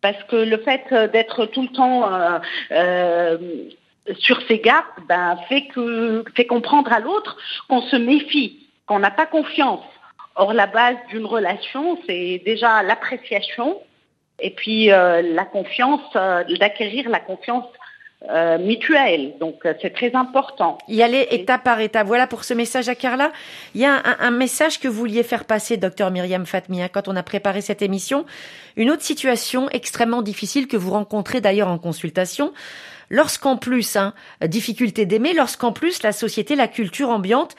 [0.00, 2.38] parce que le fait euh, d'être tout le temps euh,
[2.72, 3.38] euh,
[4.18, 5.66] sur ses gardes ben, fait,
[6.46, 7.36] comprendre à l'autre
[7.68, 9.84] qu'on se méfie, qu'on n'a pas confiance.
[10.36, 13.80] Or, la base d'une relation, c'est déjà l'appréciation
[14.38, 17.64] et puis la confiance, d'acquérir la confiance
[18.30, 19.34] euh, mutuelle.
[19.40, 20.78] Donc euh, c'est très important.
[20.88, 22.06] Y aller étape par étape.
[22.06, 23.32] Voilà pour ce message à Carla.
[23.74, 27.08] Il y a un, message que vous vouliez faire passer, docteur Myriam Fatmi, hein, quand
[27.08, 28.26] on a préparé cette émission.
[28.76, 32.52] Une autre situation extrêmement difficile que vous rencontrez d'ailleurs en consultation.
[33.10, 34.14] Lorsqu'en plus, hein,
[34.44, 37.54] difficulté d'aimer, lorsqu'en plus la société, la culture ambiante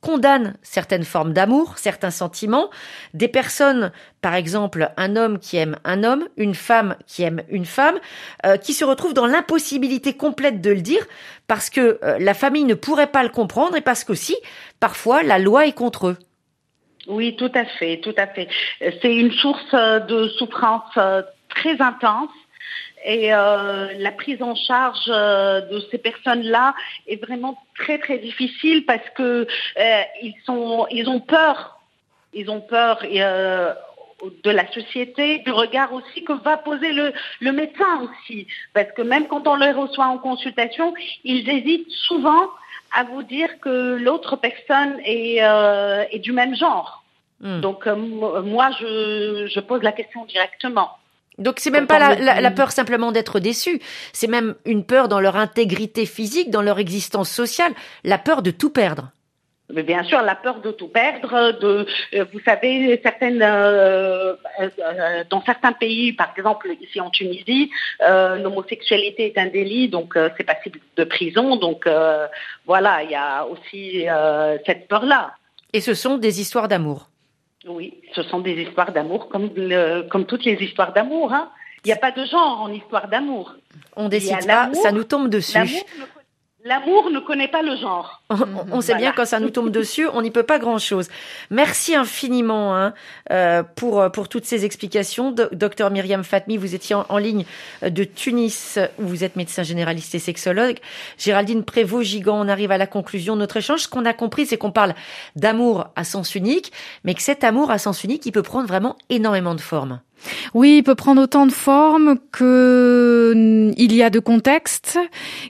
[0.00, 2.70] condamnent certaines formes d'amour, certains sentiments,
[3.14, 7.64] des personnes, par exemple un homme qui aime un homme, une femme qui aime une
[7.64, 7.98] femme,
[8.46, 11.04] euh, qui se retrouvent dans l'impossibilité complète de le dire
[11.46, 14.36] parce que euh, la famille ne pourrait pas le comprendre et parce qu'aussi,
[14.80, 16.18] parfois, la loi est contre eux.
[17.08, 18.48] Oui, tout à fait, tout à fait.
[18.80, 20.98] C'est une source de souffrance
[21.48, 22.28] très intense
[23.04, 26.74] et euh, la prise en charge euh, de ces personnes-là
[27.06, 29.46] est vraiment très très difficile parce que
[29.78, 31.80] euh, ils sont, ils ont peur,
[32.32, 38.02] ils ont peur de la société, du regard aussi que va poser le, le, médecin
[38.02, 40.92] aussi, parce que même quand on les reçoit en consultation,
[41.22, 42.50] ils hésitent souvent
[42.96, 47.04] à vous dire que l'autre personne est, est, du même genre.
[47.40, 47.60] Hmm.
[47.60, 50.98] Donc moi, je, je pose la question directement.
[51.38, 53.80] Donc c'est même pas la, peur simplement d'être déçu,
[54.12, 57.72] c'est même une peur dans leur intégrité physique, dans leur existence sociale,
[58.04, 59.12] la peur de tout perdre.
[59.70, 65.24] Mais bien sûr, la peur de tout perdre, de, euh, vous savez, certaines, euh, euh,
[65.28, 67.70] dans certains pays, par exemple ici en Tunisie,
[68.00, 71.56] l'homosexualité est un délit, donc c'est passible de prison.
[71.56, 71.86] Donc
[72.66, 74.06] voilà, il y a aussi
[74.66, 75.32] cette peur-là.
[75.74, 77.10] Et ce sont des histoires d'amour.
[77.68, 79.50] Oui, ce sont des histoires d'amour comme,
[80.10, 81.32] comme toutes les histoires d'amour.
[81.32, 81.50] Hein.
[81.84, 83.54] Il n'y a pas de genre en histoire d'amour.
[83.96, 85.58] On décide pas, ça nous tombe dessus.
[86.64, 88.17] L'amour ne connaît pas le genre.
[88.30, 91.08] On, sait bien quand ça nous tombe dessus, on n'y peut pas grand-chose.
[91.50, 92.92] Merci infiniment hein,
[93.30, 96.58] euh, pour pour toutes ces explications, docteur Myriam Fatmi.
[96.58, 97.46] Vous étiez en, ligne
[97.82, 100.76] de Tunis où vous êtes médecin généraliste et sexologue.
[101.16, 103.80] Géraldine Prévost-Gigant, on arrive à la conclusion de notre échange.
[103.80, 104.94] Ce qu'on a compris, c'est qu'on parle
[105.34, 106.72] d'amour à sens unique,
[107.04, 110.00] mais que cet amour à sens unique, il peut prendre vraiment énormément de formes.
[110.54, 114.98] Oui, il peut prendre autant de formes que mm, il y a de contexte,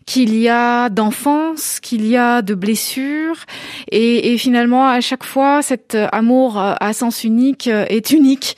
[0.07, 2.55] qu'il y a d'enfance, qu'il y a de
[3.91, 8.57] et, et, finalement à chaque fois cet amour à sens unique est unique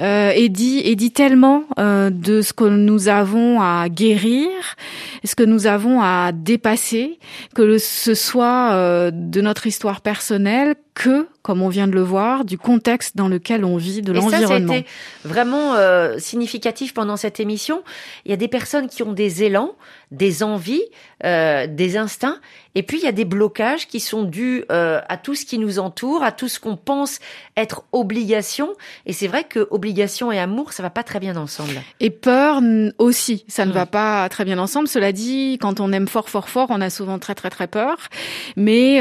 [0.00, 4.48] euh, et dit et dit tellement euh, de ce que nous avons à guérir,
[5.22, 7.18] ce que nous avons à dépasser,
[7.54, 12.44] que ce soit euh, de notre histoire personnelle que, comme on vient de le voir,
[12.44, 14.74] du contexte dans lequel on vit, de l'environnement.
[14.74, 14.80] Ça,
[15.24, 17.82] vraiment euh, significatif pendant cette émission.
[18.24, 19.74] Il y a des personnes qui ont des élans,
[20.12, 20.84] des envies,
[21.24, 22.38] euh, des instincts,
[22.74, 25.58] et puis il y a des blocages qui sont dus euh, à tout ce qui
[25.58, 27.18] nous entoure, à tout ce qu'on pense
[27.56, 28.72] être obligation.
[29.06, 31.82] Et c'est vrai que obligation et amour, ça va pas très bien ensemble.
[31.98, 32.60] Et peur
[32.98, 33.74] aussi, ça ne mm.
[33.74, 34.86] va pas très bien ensemble.
[34.86, 37.96] Cela dit, quand on aime fort, fort, fort, on a souvent très, très, très peur.
[38.56, 39.00] Mais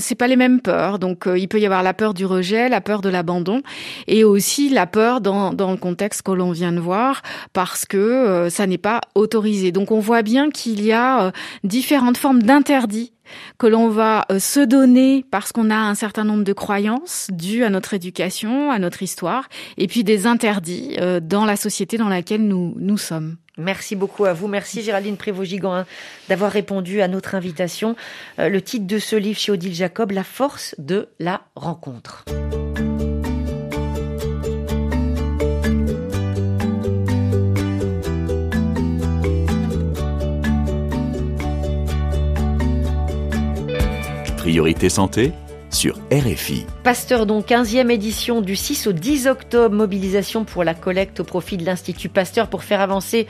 [0.00, 0.98] c'est pas les mêmes peurs.
[0.98, 3.62] Donc il peut y avoir la peur du rejet, la peur de l'abandon,
[4.06, 7.22] et aussi la peur dans, dans le contexte que l'on vient de voir,
[7.52, 9.72] parce que euh, ça n'est pas autorisé.
[9.72, 11.30] Donc on voit bien qu'il y a euh,
[11.64, 13.12] différentes formes d'interdits
[13.58, 17.64] que l'on va euh, se donner parce qu'on a un certain nombre de croyances dues
[17.64, 22.08] à notre éducation, à notre histoire, et puis des interdits euh, dans la société dans
[22.08, 23.36] laquelle nous, nous sommes.
[23.56, 24.48] Merci beaucoup à vous.
[24.48, 25.86] Merci Géraldine Prévost-Gigant hein,
[26.28, 27.94] d'avoir répondu à notre invitation.
[28.38, 32.24] Le titre de ce livre chez Odile Jacob, La force de la rencontre.
[44.40, 45.32] Priorité santé
[45.68, 46.64] sur RFI.
[46.82, 51.58] Pasteur, donc 15e édition du 6 au 10 octobre, mobilisation pour la collecte au profit
[51.58, 53.26] de l'Institut Pasteur pour faire avancer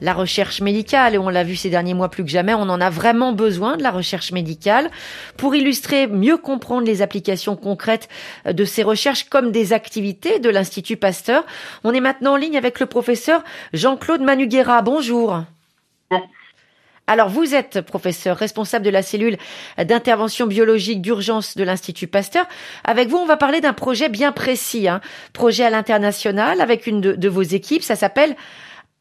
[0.00, 2.80] la recherche médicale, et on l'a vu ces derniers mois plus que jamais, on en
[2.80, 4.88] a vraiment besoin de la recherche médicale
[5.36, 8.08] pour illustrer, mieux comprendre les applications concrètes
[8.46, 11.44] de ces recherches comme des activités de l'Institut Pasteur.
[11.82, 13.42] On est maintenant en ligne avec le professeur
[13.72, 14.80] Jean-Claude Manuguera.
[14.82, 15.42] Bonjour.
[17.06, 19.36] Alors, vous êtes professeur responsable de la cellule
[19.76, 22.46] d'intervention biologique d'urgence de l'Institut Pasteur.
[22.84, 25.00] Avec vous, on va parler d'un projet bien précis, hein.
[25.32, 27.82] projet à l'international avec une de, vos équipes.
[27.82, 28.36] Ça s'appelle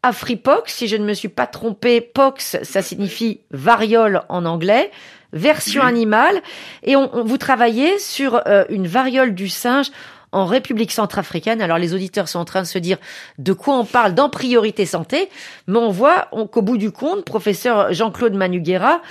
[0.03, 0.73] Afripox.
[0.73, 4.91] Si je ne me suis pas trompé, pox, ça signifie variole en anglais
[5.33, 6.41] version animale
[6.83, 9.89] et on, vous travaillez sur euh, une variole du singe
[10.31, 11.61] en République centrafricaine.
[11.61, 12.97] Alors les auditeurs sont en train de se dire
[13.37, 15.29] de quoi on parle dans Priorité Santé,
[15.67, 19.01] mais on voit qu'au bout du compte, professeur Jean-Claude Manuguera,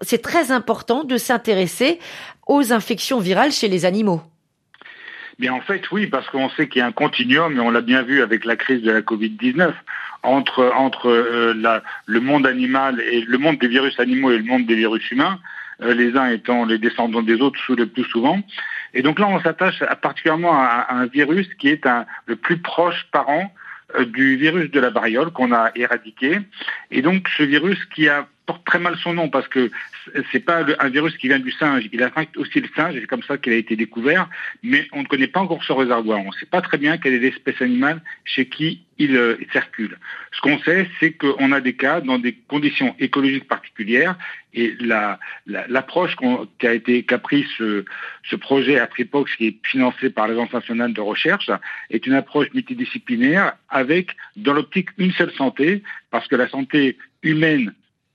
[0.00, 1.98] c'est très important de s'intéresser
[2.46, 4.22] aux infections virales chez les animaux.
[5.50, 8.02] En fait oui, parce qu'on sait qu'il y a un continuum, et on l'a bien
[8.02, 9.72] vu avec la crise de la Covid-19,
[10.22, 14.66] entre, entre euh, le monde animal et le monde des virus animaux et le monde
[14.66, 15.40] des virus humains,
[15.82, 18.38] euh, les uns étant les descendants des autres le plus souvent.
[18.94, 21.86] Et donc là, on s'attache particulièrement à, un virus qui est
[22.26, 23.52] le plus proche parent
[23.96, 26.40] euh, du virus de la variole qu'on a éradiqué.
[26.90, 29.70] Et donc ce virus qui a porte très mal son nom parce que
[30.32, 33.22] c'est pas un virus qui vient du singe, il affecte aussi le singe, c'est comme
[33.22, 34.28] ça qu'il a été découvert,
[34.62, 36.20] mais on ne connaît pas encore ce réservoir.
[36.20, 39.98] On ne sait pas très bien quelle est l'espèce animale chez qui il, euh, circule.
[40.32, 44.16] Ce qu'on sait, c'est qu'on a des cas dans des conditions écologiques particulières,
[44.54, 44.74] et
[45.46, 46.14] l'approche
[46.58, 47.84] qui a été qu'a pris ce,
[48.28, 51.50] ce projet Atripox, qui est financé par l'Agence nationale de recherche,
[51.90, 57.72] est une approche multidisciplinaire avec, dans l'optique, une seule santé, parce que la santé humaine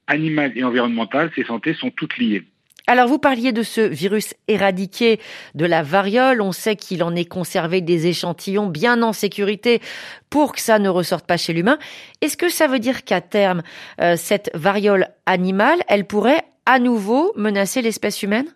[0.08, 2.44] animale et environnementale, ces santé sont toutes liées.
[2.90, 5.20] Alors vous parliez de ce virus éradiqué
[5.56, 6.42] de la variole.
[6.42, 9.82] On sait qu'il en est conservé des échantillons bien en sécurité
[10.30, 11.80] pour que ça ne ressorte pas chez l'humain.
[12.22, 13.62] Est-ce que ça veut dire qu'à terme,
[14.00, 18.48] euh, cette variole animale, elle pourrait à nouveau menacer l'espèce humaine?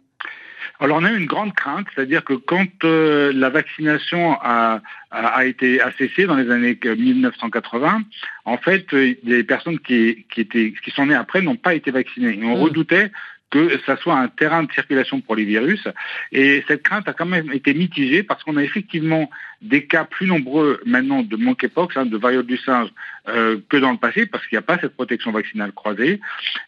[0.82, 5.46] Alors on a eu une grande crainte, c'est-à-dire que quand euh, la vaccination a, a,
[5.46, 8.02] été a cessé dans les années 1980,
[8.46, 11.92] en fait, euh, les personnes qui, qui, étaient, qui sont nées après n'ont pas été
[11.92, 12.34] vaccinées.
[12.34, 12.62] Et on mmh.
[12.62, 13.12] redoutait
[13.52, 15.88] que ça soit un terrain de circulation pour les virus.
[16.32, 19.30] Et cette crainte a quand même été mitigée parce qu'on a effectivement
[19.62, 22.90] des cas plus nombreux maintenant de monkeypox, hein, de variole du singe,
[23.28, 26.20] euh, que dans le passé, parce qu'il n'y a pas cette protection vaccinale croisée.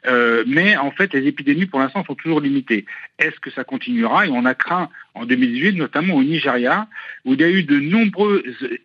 [0.06, 2.86] Euh, mais en fait, les épidémies, pour l'instant, sont toujours limitées.
[3.18, 4.28] Est-ce que ça continuera?
[4.28, 6.88] Et on a craint en 2018, notamment au Nigeria,
[7.26, 8.44] où il y a eu de nombreuses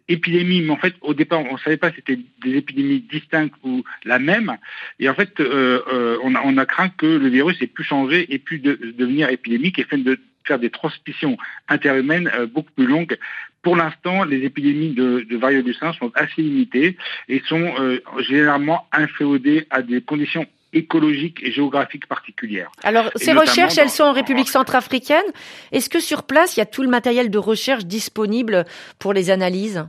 [0.08, 3.54] épidémies, mais en fait, au départ, on ne savait pas si c'était des épidémies distinctes
[3.62, 4.56] ou la même.
[4.98, 7.82] Et en fait, euh, euh on, a, on, a, craint que le virus ait pu
[7.82, 11.36] changer et pu de, devenir épidémique et fait de faire des transmissions
[11.68, 13.16] interhumaines euh, beaucoup plus longues.
[13.62, 16.96] Pour l'instant, les épidémies de, de variole du singe sont assez limitées
[17.28, 22.70] et sont euh, généralement inféodées à des conditions écologiques et géographiques particulières.
[22.82, 25.24] Alors, ces recherches, elles sont en République centrafricaine.
[25.72, 28.64] Est-ce que sur place, il y a tout le matériel de recherche disponible
[28.98, 29.84] pour les analyses?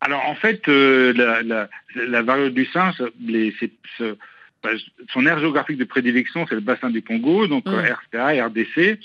[0.00, 3.54] Alors, en fait, euh, la, la, la, variole du singe, les,
[4.00, 4.06] bah,
[5.12, 7.92] son aire géographique de prédilection, c'est le bassin du Congo, donc mmh.
[8.14, 8.98] RCA, RDC.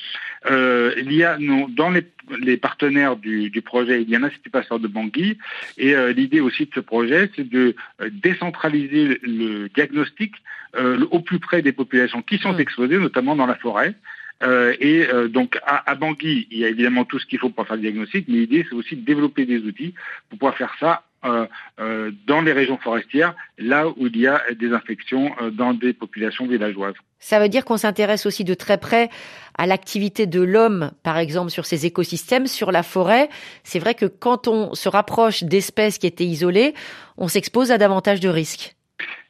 [0.50, 2.06] Euh, il y a non, dans les,
[2.40, 5.38] les partenaires du, du, projet, il y a un institut passeur de Bangui,
[5.78, 10.34] et euh, l'idée aussi de ce projet, c'est de euh, décentraliser le, diagnostic
[10.76, 12.60] euh, au plus près des populations qui sont mmh.
[12.60, 13.96] exposées, notamment dans la forêt.
[14.44, 17.50] Euh, et euh, donc à, à, Bangui, il y a évidemment tout ce qu'il faut
[17.50, 19.94] pour faire le diagnostic, mais l'idée c'est aussi de développer des outils
[20.30, 21.46] pour pouvoir faire ça euh,
[21.80, 25.94] euh, dans les régions forestières, là où il y a des infections euh, dans des
[25.94, 26.96] populations villageoises.
[27.20, 29.10] Ça veut dire qu'on s'intéresse aussi de très près
[29.56, 33.30] à l'activité de l'homme, par exemple, sur ces écosystèmes, sur la forêt.
[33.64, 36.74] C'est vrai que quand on se rapproche d'espèces qui étaient isolées,
[37.18, 38.76] on s'expose à davantage de risques.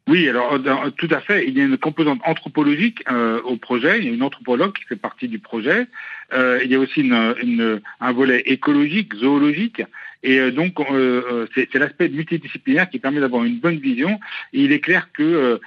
[0.08, 0.58] Oui, alors
[0.96, 1.46] tout à fait.
[1.46, 3.98] Il y a une composante anthropologique euh, au projet.
[3.98, 5.86] Il y a une anthropologue qui fait partie du projet.
[6.32, 9.82] Euh, il y a aussi une, une, un volet écologique, zoologique.
[10.22, 14.20] Et euh, donc, euh, euh, c'est l'aspect multidisciplinaire qui permet d'avoir une bonne vision.
[14.52, 15.60] Et il est clair que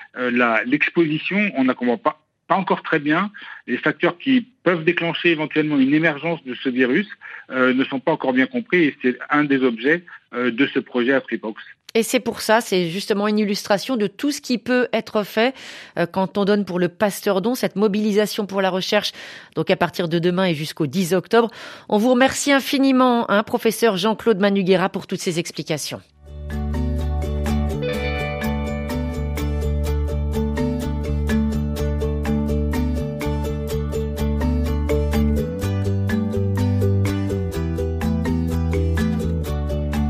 [0.65, 3.31] l'exposition, on ne comprend pas, encore très bien.
[3.67, 7.07] Les facteurs qui peuvent déclencher éventuellement une émergence de ce virus
[7.49, 11.59] ne sont pas encore bien compris et c'est un des objets de ce projet AfriPox.
[11.95, 15.55] Et c'est pour ça, c'est justement une illustration de tout ce qui peut être fait
[15.97, 19.13] euh, quand on donne pour le Pasteur Don cette mobilisation pour la recherche.
[19.55, 21.49] Donc à partir de demain et jusqu'au 10 octobre,
[21.87, 26.01] on vous remercie infiniment, hein, professeur Jean-Claude Manuguera, pour toutes ces explications.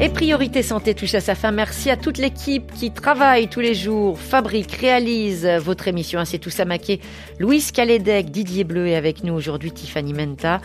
[0.05, 1.49] Et Priorité Santé touche à sa fin.
[1.49, 6.23] Merci à toute l'équipe qui travaille tous les jours, fabrique, réalise votre émission.
[6.25, 7.01] C'est tout ça maqué.
[7.39, 10.61] Louise Calédec, Didier Bleu est avec nous aujourd'hui, Tiffany Menta.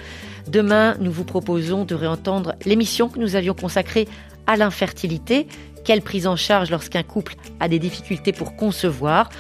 [0.46, 4.06] Demain, nous vous proposons de réentendre l'émission que nous avions consacrée
[4.46, 5.46] à l'infertilité.
[5.84, 9.30] Quelle prise en charge lorsqu'un couple a des difficultés pour concevoir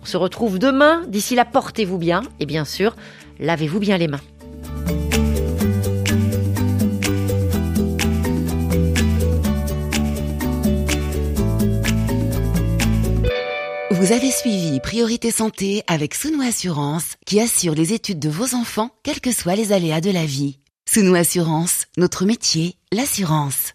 [0.00, 1.02] On se retrouve demain.
[1.06, 2.96] D'ici là, portez-vous bien et bien sûr,
[3.40, 4.22] lavez-vous bien les mains.
[14.04, 18.90] Vous avez suivi Priorité Santé avec Sounou Assurance qui assure les études de vos enfants,
[19.02, 20.58] quels que soient les aléas de la vie.
[20.86, 23.72] Sounou Assurance, notre métier, l'assurance.